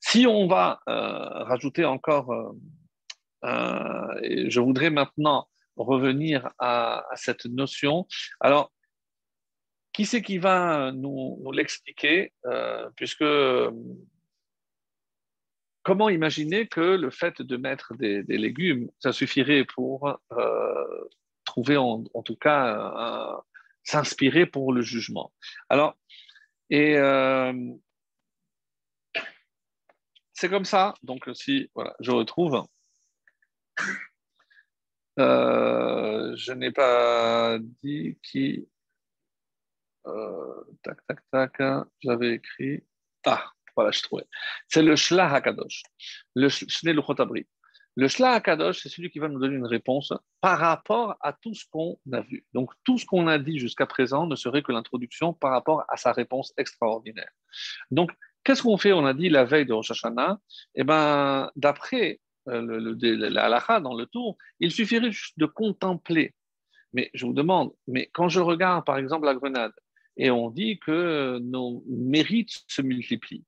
[0.00, 2.52] si on va euh, rajouter encore euh,
[3.42, 8.06] je voudrais maintenant revenir à, cette notion.
[8.40, 8.72] Alors,
[9.92, 12.32] qui c'est qui va nous, l'expliquer
[12.96, 13.24] Puisque
[15.82, 20.20] comment imaginer que le fait de mettre des, légumes, ça suffirait pour
[21.44, 23.42] trouver en, tout cas
[23.82, 25.32] s'inspirer pour le jugement?
[25.68, 25.96] Alors,
[26.70, 27.52] et euh,
[30.32, 30.94] c'est comme ça.
[31.02, 32.62] Donc, si voilà, je retrouve,
[35.18, 38.68] euh, je n'ai pas dit qui.
[40.06, 41.86] Euh, tac, tac, tac.
[42.00, 42.84] J'avais écrit.
[43.26, 44.26] Ah, voilà, je trouvais.
[44.68, 45.82] C'est le Shlah Hakadosh,
[46.34, 46.94] le Shnei.
[47.96, 51.54] Le Shla Akadosh, c'est celui qui va nous donner une réponse par rapport à tout
[51.54, 52.46] ce qu'on a vu.
[52.54, 55.96] Donc, tout ce qu'on a dit jusqu'à présent ne serait que l'introduction par rapport à
[55.96, 57.30] sa réponse extraordinaire.
[57.90, 58.12] Donc,
[58.44, 58.92] qu'est-ce qu'on fait?
[58.92, 60.38] On a dit la veille de Rosh Hashanah.
[60.76, 66.34] Eh bien, d'après euh, le, la dans le tour, il suffirait juste de contempler.
[66.92, 69.72] Mais je vous demande, mais quand je regarde par exemple la grenade
[70.16, 73.44] et on dit que nos mérites se multiplient,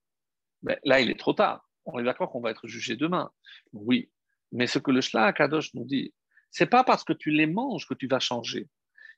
[0.63, 1.69] ben, là, il est trop tard.
[1.85, 3.31] On est d'accord qu'on va être jugé demain.
[3.73, 4.11] Oui,
[4.53, 6.15] mais ce que le Shlach Kadosh nous dit,
[6.51, 8.69] c'est pas parce que tu les manges que tu vas changer.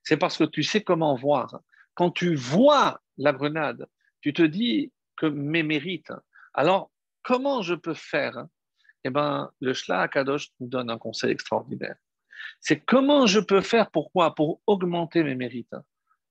[0.02, 1.60] C'est parce que tu sais comment voir.
[1.94, 3.86] Quand tu vois la grenade,
[4.20, 6.12] tu te dis que mes mérites.
[6.54, 6.90] Alors,
[7.22, 8.46] comment je peux faire
[9.04, 11.96] Eh bien, le Shlach Kadosh nous donne un conseil extraordinaire.
[12.60, 15.76] C'est comment je peux faire pourquoi Pour augmenter mes mérites.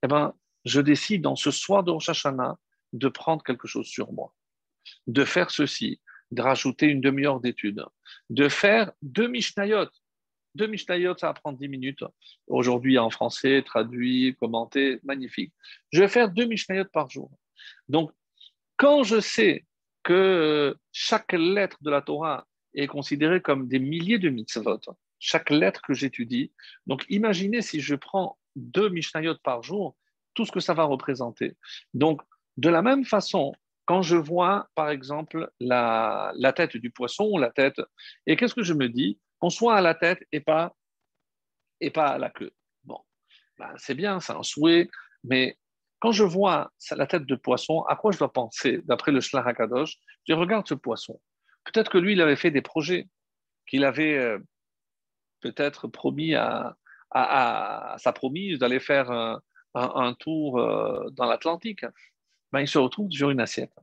[0.03, 0.34] Eh bien,
[0.65, 2.57] je décide dans ce soir de Rosh Hashanah
[2.93, 4.34] de prendre quelque chose sur moi,
[5.07, 6.01] de faire ceci,
[6.32, 7.86] de rajouter une demi-heure d'étude,
[8.30, 9.89] de faire deux Mishnayot.
[10.55, 12.03] Deux Mishnayot, ça va prendre dix minutes.
[12.47, 15.53] Aujourd'hui en français, traduit, commenté, magnifique.
[15.91, 17.32] Je vais faire deux Mishnayot par jour.
[17.88, 18.11] Donc,
[18.78, 19.65] quand je sais
[20.03, 22.45] que chaque lettre de la Torah
[22.76, 24.80] est considérée comme des milliers de mitzvot,
[25.19, 26.51] chaque lettre que j'étudie,
[26.88, 29.95] donc imaginez si je prends deux Mishnayot par jour,
[30.34, 31.55] tout ce que ça va représenter.
[31.93, 32.21] Donc,
[32.57, 33.53] de la même façon,
[33.86, 37.82] quand je vois, par exemple, la, tête du poisson, la tête,
[38.26, 39.19] et qu'est-ce que je me dis?
[39.39, 40.76] Qu'on soit à la tête et pas,
[41.82, 42.51] et pas à la queue.
[42.84, 42.99] Bon,
[43.57, 44.89] ben, c'est bien, c'est un souhait,
[45.24, 45.57] mais
[45.99, 49.47] quand je vois la tête de poisson, à quoi je dois penser D'après le Shlach
[49.47, 49.97] HaKadosh,
[50.28, 51.19] je regarde ce poisson.
[51.66, 53.07] Peut-être que lui, il avait fait des projets,
[53.68, 54.39] qu'il avait euh,
[55.41, 56.76] peut-être promis à,
[57.97, 59.11] sa promise d'aller faire
[59.76, 61.86] un, tour euh, dans l'Atlantique.
[62.51, 63.74] Ben, il se retrouve sur une assiette.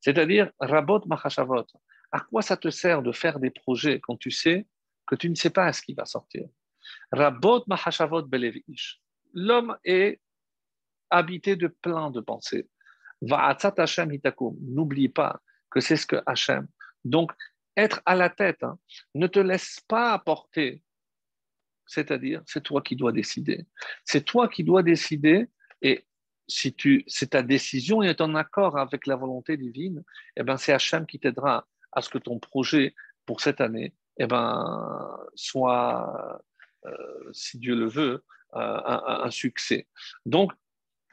[0.00, 1.66] C'est-à-dire, rabot machashavot.
[2.10, 4.66] À quoi ça te sert de faire des projets quand tu sais
[5.06, 6.46] que tu ne sais pas ce qui va sortir?
[7.12, 9.00] Rabot machashavot belevish.
[9.34, 10.20] L'homme est
[11.10, 12.68] habité de plein de pensées.
[13.20, 14.10] Va'atzat Hashem.
[14.60, 15.40] N'oublie pas
[15.70, 16.66] que c'est ce que Hashem.
[17.04, 17.32] Donc,
[17.76, 18.78] être à la tête, hein,
[19.14, 20.82] ne te laisse pas apporter.
[21.86, 23.66] C'est-à-dire, c'est toi qui dois décider.
[24.04, 25.48] C'est toi qui dois décider
[25.82, 26.06] et
[26.46, 30.02] si tu, c'est ta décision est en accord avec la volonté divine,
[30.36, 32.94] eh ben, c'est Hachem qui t'aidera à ce que ton projet
[33.26, 36.40] pour cette année eh ben, soit,
[36.86, 38.24] euh, si Dieu le veut,
[38.54, 39.88] euh, un, succès.
[40.26, 40.52] Donc,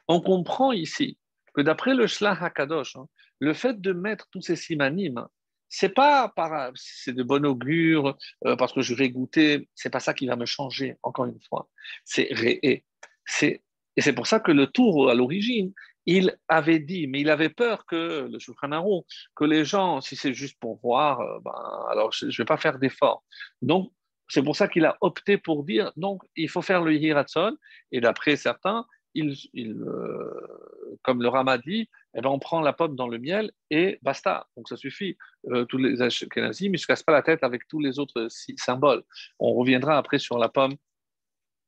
[0.06, 1.18] on comprend ici
[1.54, 3.08] que d'après le Shlach HaKadosh, hein,
[3.40, 5.26] le fait de mettre tous ces simanim,
[5.74, 10.00] c'est pas par, c'est de bon augure euh, parce que je vais goûter, c'est pas
[10.00, 10.98] ça qui va me changer.
[11.02, 11.66] Encore une fois,
[12.04, 12.84] c'est réé,
[13.24, 13.62] c'est
[13.96, 15.72] et c'est pour ça que le tour, à l'origine,
[16.06, 19.04] il avait dit, mais il avait peur que le Shulchan
[19.34, 22.56] que les gens, si c'est juste pour voir, euh, ben, alors je ne vais pas
[22.58, 23.24] faire d'effort.
[23.62, 23.92] Donc,
[24.28, 27.56] c'est pour ça qu'il a opté pour dire, donc, il faut faire le Hiratson.
[27.92, 32.96] Et d'après certains, il, euh, comme le Rama dit, eh ben, on prend la pomme
[32.96, 34.46] dans le miel et basta.
[34.56, 35.16] Donc, ça suffit.
[35.50, 39.02] Euh, tous les Ashkenazim ne se cassent pas la tête avec tous les autres symboles.
[39.38, 40.76] On reviendra après sur la pomme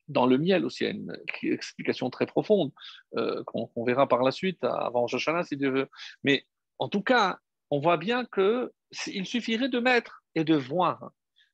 [0.08, 2.72] dans le miel aussi, il y a une explication très profonde
[3.16, 5.88] euh, qu'on verra par la suite avant Joshana si Dieu veut.
[6.22, 6.46] Mais
[6.78, 7.38] en tout cas,
[7.70, 11.10] on voit bien qu'il suffirait de mettre et de voir.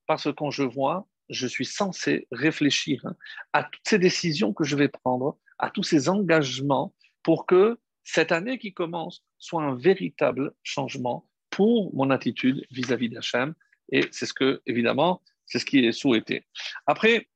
[0.07, 3.05] Parce que quand je vois, je suis censé réfléchir
[3.53, 8.33] à toutes ces décisions que je vais prendre, à tous ces engagements pour que cette
[8.33, 13.55] année qui commence soit un véritable changement pour mon attitude vis-à-vis d'Hachem.
[13.93, 16.47] Et c'est ce que, évidemment, c'est ce qui est souhaité.
[16.87, 17.29] Après,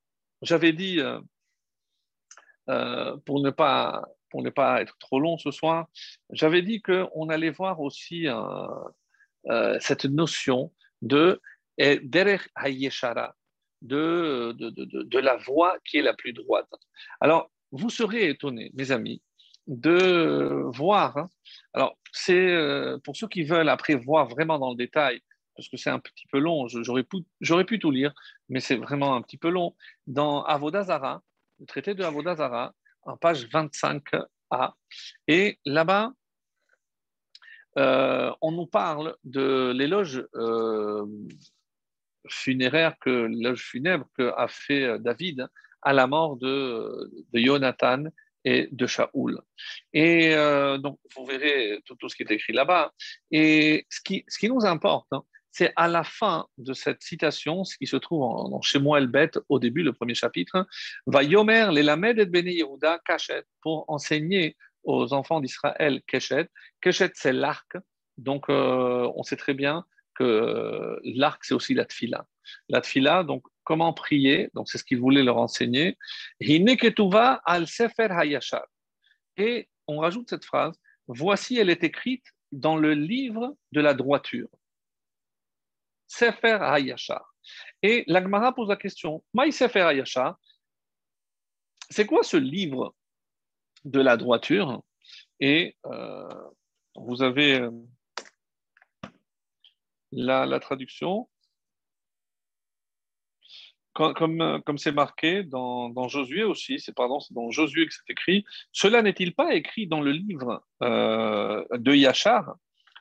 [0.43, 1.21] j'avais dit, euh,
[2.71, 5.89] euh, pour, ne pas, pour ne pas être trop long ce soir,
[6.31, 11.41] j'avais dit qu'on allait voir aussi euh, cette notion de
[11.77, 13.35] derech hayeshara,
[13.83, 16.71] de, de, de, de, la voie qui est la plus droite.
[17.21, 19.21] Alors, vous serez étonnés, mes amis,
[19.67, 21.17] de voir.
[21.17, 21.31] Hein.
[21.73, 22.57] alors, c'est
[23.03, 25.21] pour ceux qui veulent après voir vraiment dans le détail
[25.57, 27.25] parce que c'est un petit peu long, j'aurais pu,
[27.67, 28.12] pu, tout lire,
[28.49, 29.77] mais c'est vraiment un petit peu long.
[30.07, 31.23] Dans Avodazara,
[31.61, 34.27] le traité de Avodazara, en page 25a,
[35.29, 36.12] et là-bas,
[37.77, 41.05] euh, on nous parle de l'éloge euh,
[42.29, 45.49] funéraire que l'éloge funèbre que a fait David
[45.83, 48.05] à la mort de, de Jonathan
[48.45, 49.41] et de Shaoul.
[49.93, 52.93] Et euh, donc, vous verrez tout, ce qui est écrit là-bas.
[53.31, 57.65] Et ce qui, ce qui nous importe, hein, c'est à la fin de cette citation,
[57.65, 60.67] ce qui se trouve chez moi el Bet au début, le premier chapitre,
[61.07, 66.49] va Yomer les Lamed et Bene Yehuda Kachet pour enseigner aux enfants d'Israël Keshet.
[66.81, 67.77] Keshet, c'est l'arc.
[68.19, 69.85] Donc, euh, on sait très bien
[70.15, 72.27] que l'arc, c'est aussi la tfila.
[72.69, 75.97] La tfila, donc comment prier, donc c'est ce qu'il voulait leur enseigner.
[76.41, 78.67] al sefer hayashar.
[79.37, 84.49] Et on rajoute cette phrase, voici elle est écrite dans le livre de la droiture.
[86.07, 87.25] Sefer hayashar.
[87.83, 90.39] Et l'Agmara pose la question, Maï sefer hayashar,
[91.91, 92.95] c'est quoi ce livre
[93.85, 94.83] de la droiture?
[95.41, 96.51] Et euh,
[96.97, 97.71] vous avez euh,
[100.12, 101.29] la, traduction.
[103.95, 108.45] Comme, comme c'est marqué dans, Josué aussi, c'est pardon, c'est dans Josué que c'est écrit.
[108.73, 112.57] Cela n'est-il pas écrit dans le livre euh, de Yachar?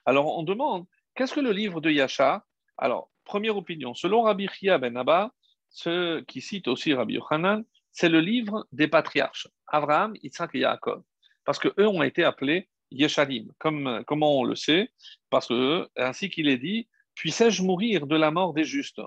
[0.06, 0.86] Alors on demande
[1.16, 2.42] qu'est-ce que le livre de Yachar?
[2.78, 5.32] Alors première opinion, selon Rabbi Chia ben Abba,
[5.70, 11.02] ce qui cite aussi Rabbi Yochanan, c'est le livre des patriarches Abraham, Isaac et Yaakov,
[11.44, 13.52] parce que eux ont été appelés Yesharim.
[13.58, 14.92] Comme comment on le sait?
[15.32, 19.02] Parce que ainsi qu'il est dit, Puissais-je mourir de la mort des justes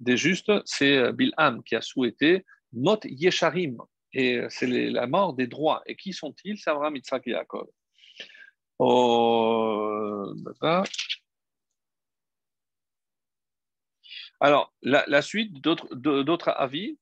[0.00, 3.78] Des justes, c'est euh, Bilham qui a souhaité Mot Yesharim,
[4.12, 5.82] et c'est la mort des droits.
[5.86, 7.68] Et qui sont-ils C'est Abraham, Yitzhak et Yaakov?
[8.78, 10.32] Oh,
[14.40, 16.98] Alors, la, suite d'autres avis.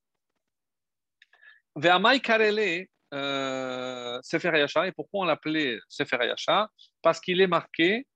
[1.77, 6.69] Ve'amai Karele, euh, Sefer Yachar, et pourquoi on l'appelait Sefer Yachar
[7.01, 8.07] Parce qu'il est marqué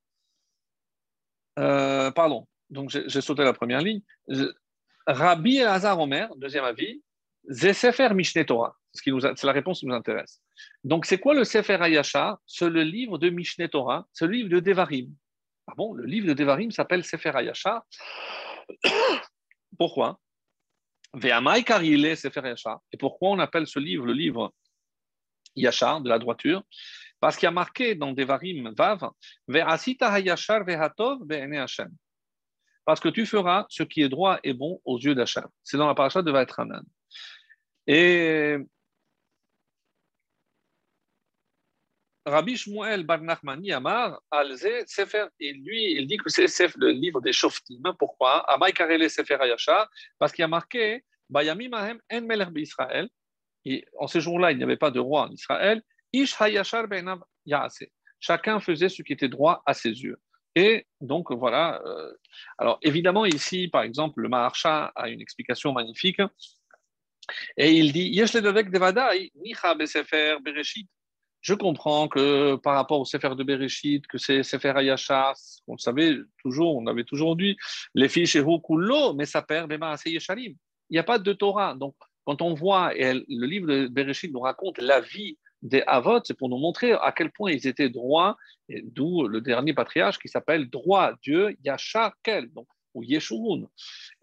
[1.59, 4.01] euh, pardon, donc j'ai sauté la première ligne.
[5.07, 7.03] Rabbi Elazar Omer, deuxième avis,
[7.49, 8.77] c'est Sefer Mishneh Torah.
[8.93, 10.41] C'est la réponse qui nous intéresse.
[10.85, 14.49] Donc, c'est quoi le Sefer Ayasha C'est le livre de Mishneh Torah, c'est le livre
[14.49, 15.13] de Devarim.
[15.67, 17.85] Ah le livre de Devarim s'appelle Sefer Ayasha.
[19.79, 20.21] pourquoi?
[21.15, 24.53] Et pourquoi on appelle ce livre le livre
[25.57, 26.63] Yachar, de la droiture?
[27.21, 29.11] Parce qu'il y a marqué dans Devarim Vav,
[29.49, 31.91] hayashar vehatov Hashem.
[32.85, 35.47] Parce que tu feras ce qui est droit et bon aux yeux d'Hachem.
[35.63, 36.83] C'est dans la paracha de Vaetranan.
[37.87, 38.59] Et
[42.25, 47.21] Rabbi Shmuel Bar Nachmani Amar, Alze, Sefer, et lui, il dit que c'est le livre
[47.21, 47.83] des Shoftim.
[47.99, 48.47] Pourquoi?
[50.19, 51.05] Parce qu'il a marqué
[51.35, 51.41] En
[52.55, 53.09] Israël.
[53.99, 55.83] En ce jour-là, il n'y avait pas de roi en Israël.
[56.13, 56.87] Ish hayashar
[58.21, 60.21] Chacun faisait ce qui était droit à ses yeux.
[60.55, 61.81] Et donc, voilà.
[61.85, 62.13] Euh,
[62.59, 66.21] alors, évidemment, ici, par exemple, le Maharsha a une explication magnifique.
[67.57, 68.13] Et il dit
[71.41, 75.35] Je comprends que par rapport au Sefer de Bereshit, que c'est Sefer Hayashar,
[75.67, 77.57] on le savait toujours, on avait toujours dit,
[77.95, 78.37] les fiches
[78.67, 80.57] Kullo, mais ça perd Bema Il
[80.91, 81.75] n'y a pas de Torah.
[81.75, 81.95] Donc,
[82.25, 86.37] quand on voit, et le livre de Bereshit nous raconte la vie des Avot, c'est
[86.37, 88.37] pour nous montrer à quel point ils étaient droits,
[88.69, 93.69] d'où le dernier patriarche qui s'appelle droit Dieu, Yachar Kel, donc, ou Yeshurun.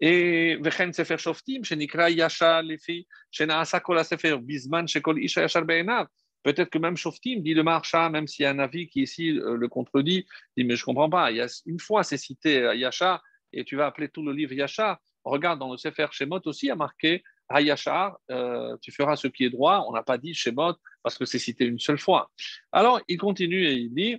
[0.00, 6.06] Et Vechen Sefer Shoftim, Shenikra Yachar Lefi, Shenaasa Kol Sefer, Bisman Shekol Isha Yachar Be'enav.
[6.42, 9.30] Peut-être que même Shoftim dit le Marcha, même s'il y a un avis qui ici
[9.30, 10.24] euh, le contredit,
[10.56, 11.30] dit mais je ne comprends pas.
[11.66, 13.22] Une fois c'est cité euh, Yachar
[13.52, 14.98] et tu vas appeler tout le livre Yachar.
[15.24, 19.26] Regarde dans le Sefer Shemot aussi, il y a marqué Hayashar, euh, tu feras ce
[19.26, 19.84] qui est droit.
[19.88, 22.30] On n'a pas dit Shemot parce que c'est cité une seule fois.
[22.72, 24.16] Alors, il continue et il dit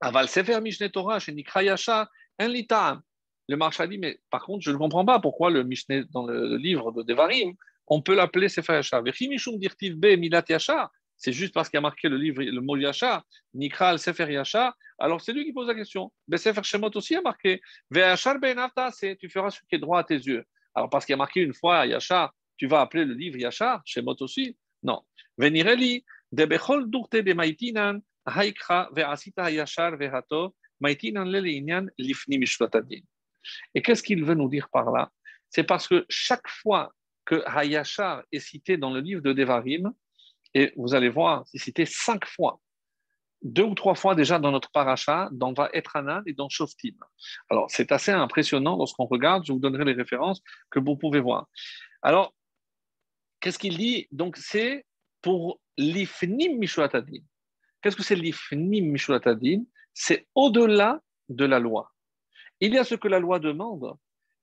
[0.00, 1.18] Aval Sefer Mishneh Torah,
[2.38, 3.00] un litam.
[3.48, 6.56] Le marcha dit Mais par contre, je ne comprends pas pourquoi le Mishneh, dans le
[6.56, 7.54] livre de Devarim,
[7.86, 9.02] on peut l'appeler Sefer Yashar.
[9.02, 10.44] dirtiv be milat.
[11.16, 14.74] C'est juste parce qu'il a marqué le livre, le mot Yashar, Nikra Sefer Yashar.
[14.98, 16.10] Alors, c'est lui qui pose la question.
[16.26, 17.60] Ben, Sefer Shemot aussi a marqué
[17.90, 18.56] Ve'ashar ben
[18.92, 20.44] c'est tu feras ce qui est droit à tes yeux.
[20.74, 24.00] Alors, parce qu'il a marqué une fois Yachar, tu vas appeler le livre Yachar, chez
[24.00, 25.02] Mot aussi Non.
[25.38, 26.44] Venireli, de
[26.86, 29.50] Durte de Maitinan, Haikra, Ve'asita
[29.96, 32.40] Ve'hato, Maitinan Leleinian, Lifni.
[33.74, 35.10] Et qu'est-ce qu'il veut nous dire par là?
[35.48, 36.92] C'est parce que chaque fois
[37.24, 39.92] que Hayashar est cité dans le livre de Devarim,
[40.54, 42.60] et vous allez voir, c'est cité cinq fois.
[43.42, 46.96] deux ou trois fois déjà dans notre paracha, dans Va Etranan et dans Shoftim.
[47.48, 51.48] Alors, c'est assez impressionnant lorsqu'on regarde, je vous donnerai les références que vous pouvez voir.
[52.02, 52.34] Alors,
[53.40, 54.06] qu'est-ce qu'il dit?
[54.12, 54.86] Donc, c'est
[55.22, 57.22] pour l'ifnim mishuatadin.
[57.82, 59.64] Qu'est-ce que c'est l'ifnim mishuatadin
[59.94, 61.92] C'est au-delà de la loi.
[62.60, 63.96] Il y a ce que la loi demande,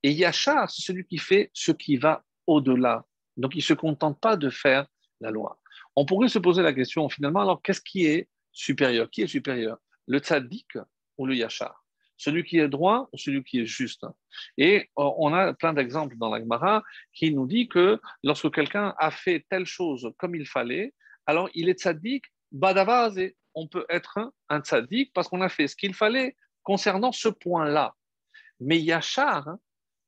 [0.04, 3.06] et Yachar, c'est celui qui fait ce qui va au-delà.
[3.36, 4.88] Donc, il ne se contente pas de faire
[5.22, 5.60] la loi.
[5.96, 9.10] On pourrait se poser la question, finalement, alors, qu'est-ce qui est supérieur?
[9.10, 9.78] Qui est supérieur?
[10.08, 10.78] Le tzaddik
[11.18, 11.84] ou le yachar?
[12.18, 14.06] Celui qui est droit ou celui qui est juste
[14.58, 16.84] Et euh, on a plein d'exemples dans la Gemara
[17.14, 20.94] qui nous dit que lorsque quelqu'un a fait telle chose comme il fallait,
[21.26, 23.20] alors il est tzaddik, badavaz,
[23.54, 27.96] on peut être un tzaddik parce qu'on a fait ce qu'il fallait concernant ce point-là.
[28.60, 29.60] Mais yachar, hein,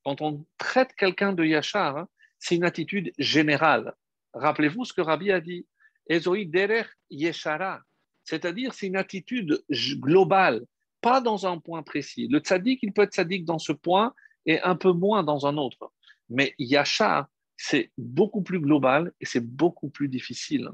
[0.03, 2.07] quand on traite quelqu'un de yachar, hein,
[2.39, 3.93] c'est une attitude générale.
[4.33, 5.67] Rappelez-vous ce que Rabbi a dit.
[6.09, 7.81] Derer yeshara.
[8.23, 10.65] C'est-à-dire, c'est une attitude globale,
[11.01, 12.27] pas dans un point précis.
[12.27, 14.13] Le tzaddik, il peut être tzaddik dans ce point
[14.45, 15.91] et un peu moins dans un autre.
[16.29, 17.27] Mais yachar,
[17.57, 20.69] c'est beaucoup plus global et c'est beaucoup plus difficile.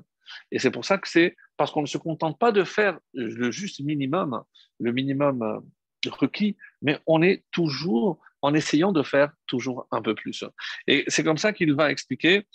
[0.51, 3.51] Et c'est pour ça que c'est parce qu'on ne se contente pas de faire le
[3.51, 4.43] juste minimum,
[4.79, 5.59] le minimum euh,
[6.09, 10.43] requis, mais on est toujours en essayant de faire toujours un peu plus.
[10.87, 12.45] Et c'est comme ça qu'il va expliquer.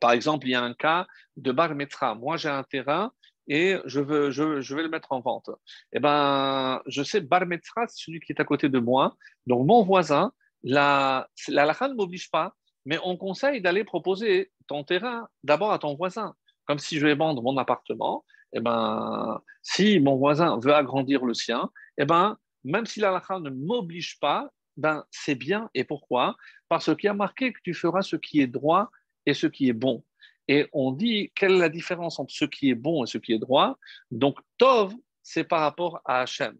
[0.00, 1.06] Par exemple, il y a un cas
[1.36, 2.14] de bar metra.
[2.14, 3.12] Moi, j'ai un terrain
[3.48, 5.50] et je, veux, je, vais le mettre en vente.
[5.92, 9.16] Eh ben, je sais, bar c'est celui qui est à côté de moi.
[9.46, 12.54] Donc, mon voisin, la, la ne m'oblige pas,
[12.86, 16.34] mais on conseille d'aller proposer ton terrain d'abord à ton voisin.
[16.66, 21.34] Comme si je vais vendre mon appartement, eh ben, si mon voisin veut agrandir le
[21.34, 25.68] sien, eh ben, même si la ne m'oblige pas, ben, c'est bien.
[25.74, 26.36] Et pourquoi?
[26.68, 28.90] Parce qu'il y a marqué que tu feras ce qui est droit
[29.26, 30.02] et ce qui est bon.
[30.48, 33.32] Et on dit quelle est la différence entre ce qui est bon et ce qui
[33.32, 33.78] est droit?
[34.10, 36.56] Donc, Tov, c'est par rapport à Hachem.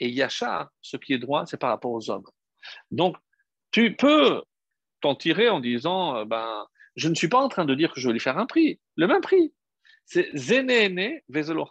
[0.00, 2.24] Et Yachar, ce qui est droit, c'est par rapport aux hommes.
[2.90, 3.16] Donc,
[3.70, 4.42] tu peux
[5.00, 8.00] t'en tirer en disant, euh, ben, je ne suis pas en train de dire que
[8.00, 9.52] je vais lui faire un prix, le même prix.
[10.04, 11.64] C'est Zenéné Vezelo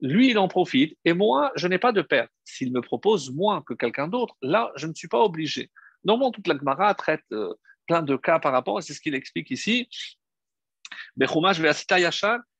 [0.00, 2.30] lui, il en profite, et moi, je n'ai pas de perte.
[2.44, 5.70] S'il me propose moins que quelqu'un d'autre, là, je ne suis pas obligé.
[6.04, 7.54] Normalement, toute la Gemara traite euh,
[7.86, 9.88] plein de cas par rapport, et c'est ce qu'il explique ici.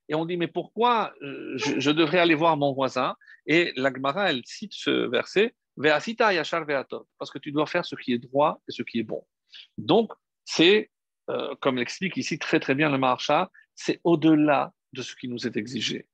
[0.09, 3.15] Et on dit, mais pourquoi euh, je, devrais aller voir mon voisin?
[3.45, 8.17] Et la Gemara, elle cite ce verset, parce que tu dois faire ce qui est
[8.17, 9.25] droit et ce qui est bon.
[9.77, 10.11] Donc,
[10.45, 10.91] c'est,
[11.29, 15.45] euh, comme l'explique ici très très bien le Maharsha, c'est au-delà de ce qui nous
[15.45, 16.07] est exigé.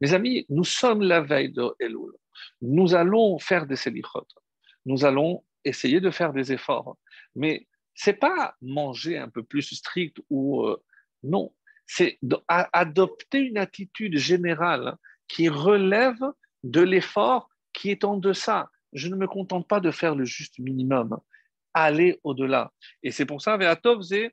[0.00, 2.12] Mes amis, nous sommes la veille de Elul.
[2.62, 4.26] Nous allons faire des selichot.
[4.86, 6.96] Nous allons essayer de faire des efforts.
[7.34, 10.82] Mais c'est pas manger un peu plus strict ou euh,
[11.22, 11.52] non
[11.92, 16.22] c'est adopter une attitude générale hein, qui relève
[16.62, 18.70] de l'effort qui est en deçà.
[18.92, 21.22] Je ne me contente pas de faire le juste minimum, hein,
[21.74, 22.72] aller au-delà.
[23.02, 24.32] Et c'est pour ça, Ve'atov, c'est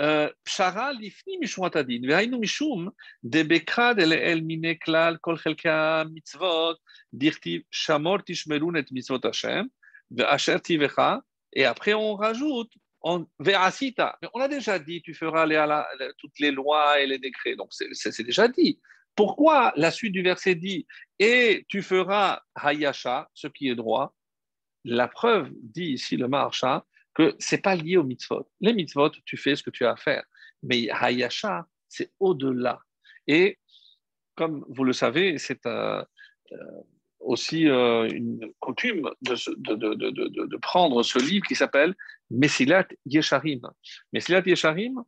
[0.00, 2.92] euh, Pshara lifni mishmuatadin, ve'ainu mishum,
[3.24, 6.78] debekrad el el mine klal kol chelka mitzvot,
[7.12, 9.68] dirtiv shamor tishmerun et mitzvot Hashem,
[10.12, 11.22] ve'asher tivecha,
[11.52, 12.72] et après on rajoute
[13.04, 15.46] on, ve'asita, mais on a déjà dit, tu feras
[16.18, 18.80] toutes les lois et les décrets, donc c'est déjà dit.
[19.14, 20.86] Pourquoi la suite du verset dit,
[21.20, 24.14] et tu feras hayasha, ce qui est droit?
[24.84, 28.50] La preuve, dit ici le marsha, que ce n'est pas lié aux mitzvot.
[28.60, 30.24] Les mitzvot, tu fais ce que tu as à faire.
[30.62, 32.80] Mais Hayasha, c'est au-delà.
[33.26, 33.58] Et
[34.34, 36.02] comme vous le savez, c'est euh,
[36.52, 36.56] euh,
[37.20, 41.94] aussi euh, une coutume de, prendre ce livre qui s'appelle
[42.34, 43.62] Messilat Yesharim.
[44.12, 45.02] Messilat Yesharim,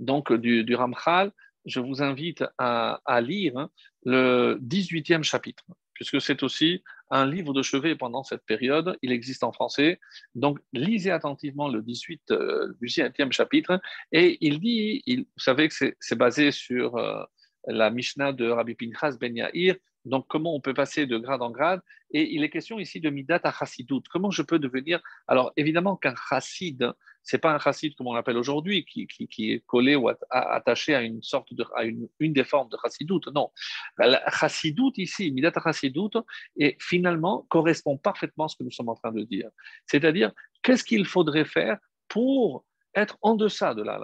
[0.00, 1.32] donc du, Ramchal,
[1.64, 3.70] je vous invite à, lire hein,
[4.04, 5.64] le 18e chapitre
[5.98, 8.96] puisque c'est aussi un livre de chevet pendant cette période.
[9.02, 9.98] Il existe en français.
[10.36, 13.80] Donc, lisez attentivement le 18, euh, 18e chapitre.
[14.12, 17.24] Et il dit, il, vous savez que c'est basé sur euh,
[17.66, 19.74] la Mishnah de Rabbi Pinchas Ben Yair.
[20.08, 21.80] Donc, comment on peut passer de grade en grade?
[22.10, 24.02] Et il est question ici de Midat à Chassidout.
[24.10, 25.00] Comment je peux devenir?
[25.26, 26.92] Alors, évidemment qu'un Chassid,
[27.28, 31.02] c'est pas un chassid comme on l'appelle aujourd'hui, qui, qui, est collé ou attaché à
[31.02, 33.20] une sorte de, à une, une des formes de chassidout.
[33.34, 33.50] Non,
[33.98, 36.12] la chassidout ici, midat chassidout,
[36.56, 39.50] et finalement correspond parfaitement à ce que nous sommes en train de dire.
[39.86, 40.32] C'est-à-dire,
[40.62, 41.78] qu'est-ce qu'il faudrait faire
[42.08, 42.64] pour
[42.94, 43.98] être en deçà de la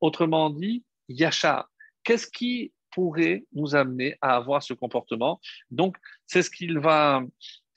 [0.00, 1.68] Autrement dit, yasha.
[2.02, 5.40] Qu'est-ce qui pourrait nous amener à avoir ce comportement
[5.70, 5.96] Donc,
[6.26, 7.22] c'est ce qu'il va,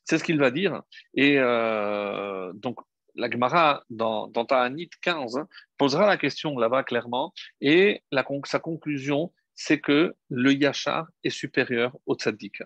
[0.04, 0.82] c'est ce qu'il va dire.
[1.14, 2.80] Et euh, donc,
[3.16, 5.40] la Gemara, dans, Ta'anit 15,
[5.78, 8.04] posera la question là-bas clairement, et
[8.46, 12.64] sa conclusion, c'est que le Yachar est supérieur au Tzaddik.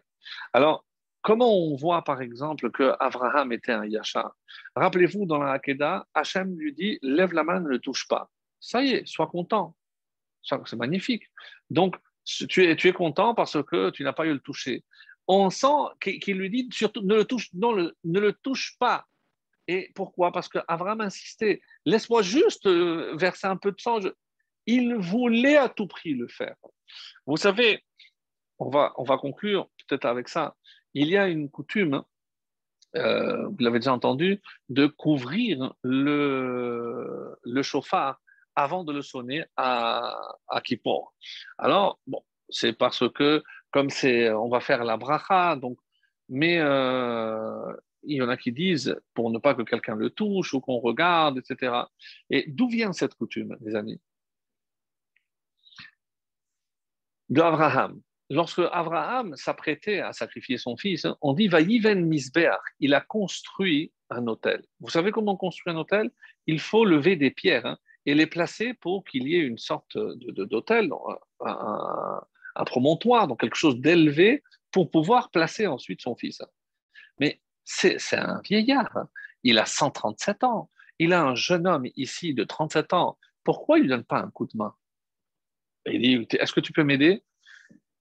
[0.53, 0.85] Alors,
[1.21, 4.35] comment on voit par exemple que Abraham était un Yachar?
[4.75, 8.29] Rappelez-vous, dans la Hakeda, Hachem lui dit Lève la main, ne le touche pas.
[8.59, 9.75] Ça y est, sois content.
[10.43, 11.23] C'est magnifique.
[11.69, 11.95] Donc,
[12.25, 14.83] tu es, content parce que tu n'as pas eu le toucher.
[15.27, 15.67] On sent
[16.01, 19.05] qu'il lui dit surtout ne le touche, non, ne le touche pas.
[19.67, 20.31] Et pourquoi?
[20.31, 23.99] Parce qu'Abraham insistait laisse-moi juste euh, verser un peu de sang.
[24.67, 26.55] Il voulait à tout prix le faire.
[27.25, 27.83] Vous savez,
[28.59, 30.55] on va, on va conclure peut-être avec ça.
[30.93, 32.03] Il y a une coutume,
[32.95, 38.19] euh, vous l'avez déjà entendu, de couvrir le, le chauffard
[38.55, 40.15] avant de le sonner à,
[40.47, 41.13] à Kippour.
[41.57, 45.77] Alors, bon, c'est parce que, comme c'est, on va faire la bracha, donc,
[46.29, 47.73] mais euh,
[48.03, 50.79] il y en a qui disent pour ne pas que quelqu'un le touche ou qu'on
[50.79, 51.73] regarde, etc.
[52.29, 53.99] Et d'où vient cette coutume, les amis?
[57.29, 58.01] De Abraham.
[58.29, 64.25] Lorsque Abraham s'apprêtait à sacrifier son fils, on dit Vaïven Misbeach, il a construit un
[64.27, 64.63] hôtel.
[64.79, 66.09] Vous savez comment on construit un hôtel
[66.47, 67.65] Il faut lever des pierres.
[67.65, 70.91] Hein et les placer pour qu'il y ait une sorte d'hôtel,
[71.41, 72.21] un,
[72.55, 76.41] un, promontoire, donc quelque chose d'élevé pour pouvoir placer ensuite son fils.
[77.19, 79.09] Mais c'est un vieillard, hein.
[79.43, 80.69] il a 137 ans,
[80.99, 84.29] il a un jeune homme ici de 37 ans, pourquoi il ne donne pas un
[84.29, 84.75] coup de main?
[85.85, 87.23] Il dit, est-ce que tu peux m'aider?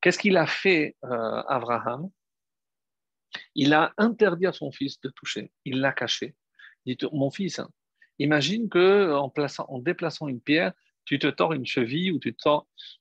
[0.01, 2.11] Qu'est-ce qu'il a fait, euh, Abraham?
[3.55, 6.35] Il a interdit à son fils de toucher, il l'a caché.
[6.87, 7.61] Il dit, mon fils,
[8.19, 10.73] Imagine que en, plaçant, en déplaçant une pierre,
[11.05, 12.49] tu te tords une cheville ou tu, te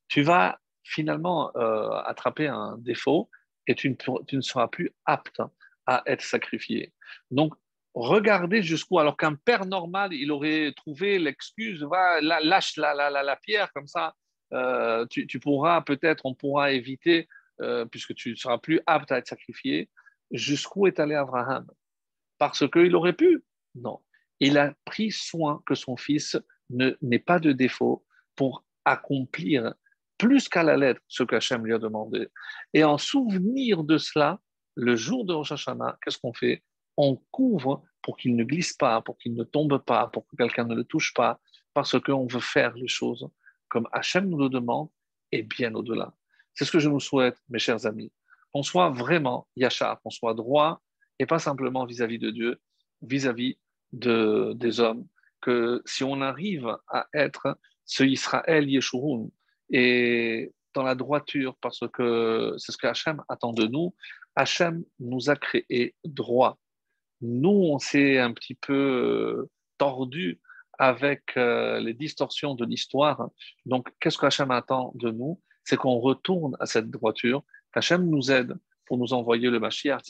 [0.08, 3.30] tu vas finalement euh, attraper un défaut
[3.68, 5.42] et tu ne, seras plus apte
[5.86, 6.94] à être sacrifié.
[7.32, 7.54] Donc,
[7.94, 13.36] regardez jusqu'où, alors qu'un père normal, il aurait trouvé l'excuse, va, lâche la, la, la,
[13.36, 14.16] pierre comme ça,
[14.54, 17.28] euh, tu, pourras peut-être, on pourra éviter,
[17.62, 19.90] euh, puisque tu ne seras plus apte à être sacrifié,
[20.32, 21.66] jusqu'où est allé Abraham?
[22.38, 23.44] Parce qu'il aurait pu?
[23.76, 24.00] Non
[24.48, 26.38] il a pris soin que son fils
[26.70, 28.06] n'ait pas de défaut
[28.36, 29.74] pour accomplir
[30.18, 32.28] plus qu'à la lettre ce qu'Hachem lui a demandé.
[32.74, 34.40] Et en souvenir de cela,
[34.76, 36.64] le jour de Rosh Hashanah, qu'est-ce qu'on fait?
[36.98, 40.66] On couvre pour qu'il ne glisse pas, pour qu'il ne tombe pas, pour que quelqu'un
[40.66, 41.40] ne le touche pas,
[41.74, 43.28] parce qu'on veut faire les choses
[43.74, 44.90] comme Hachem nous le demande
[45.32, 46.14] et bien au-delà.
[46.54, 48.12] C'est ce que je nous souhaite, mes chers amis,
[48.52, 50.80] qu'on soit vraiment yachar, qu'on soit droit
[51.18, 52.62] et pas simplement vis-à-vis de Dieu,
[53.02, 53.58] vis-à-vis
[53.94, 55.08] de, des hommes,
[55.42, 59.28] que si on arrive à être ce Israël Yeshurun
[59.70, 63.94] et dans la droiture, parce que c'est ce que Hachem attend de nous,
[64.36, 66.58] Hachem nous a créé droit.
[67.22, 70.42] Nous, on s'est un petit peu euh, tordu
[70.80, 73.30] avec euh, les distorsions de l'histoire.
[73.66, 75.40] Donc, qu'est-ce que Hachem attend de nous?
[75.64, 78.56] C'est qu'on retourne à cette droiture, qu'Hachem nous aide
[78.86, 80.02] pour nous envoyer le Mashiach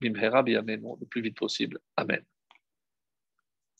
[0.00, 1.78] le plus vite possible.
[1.96, 2.24] Amen.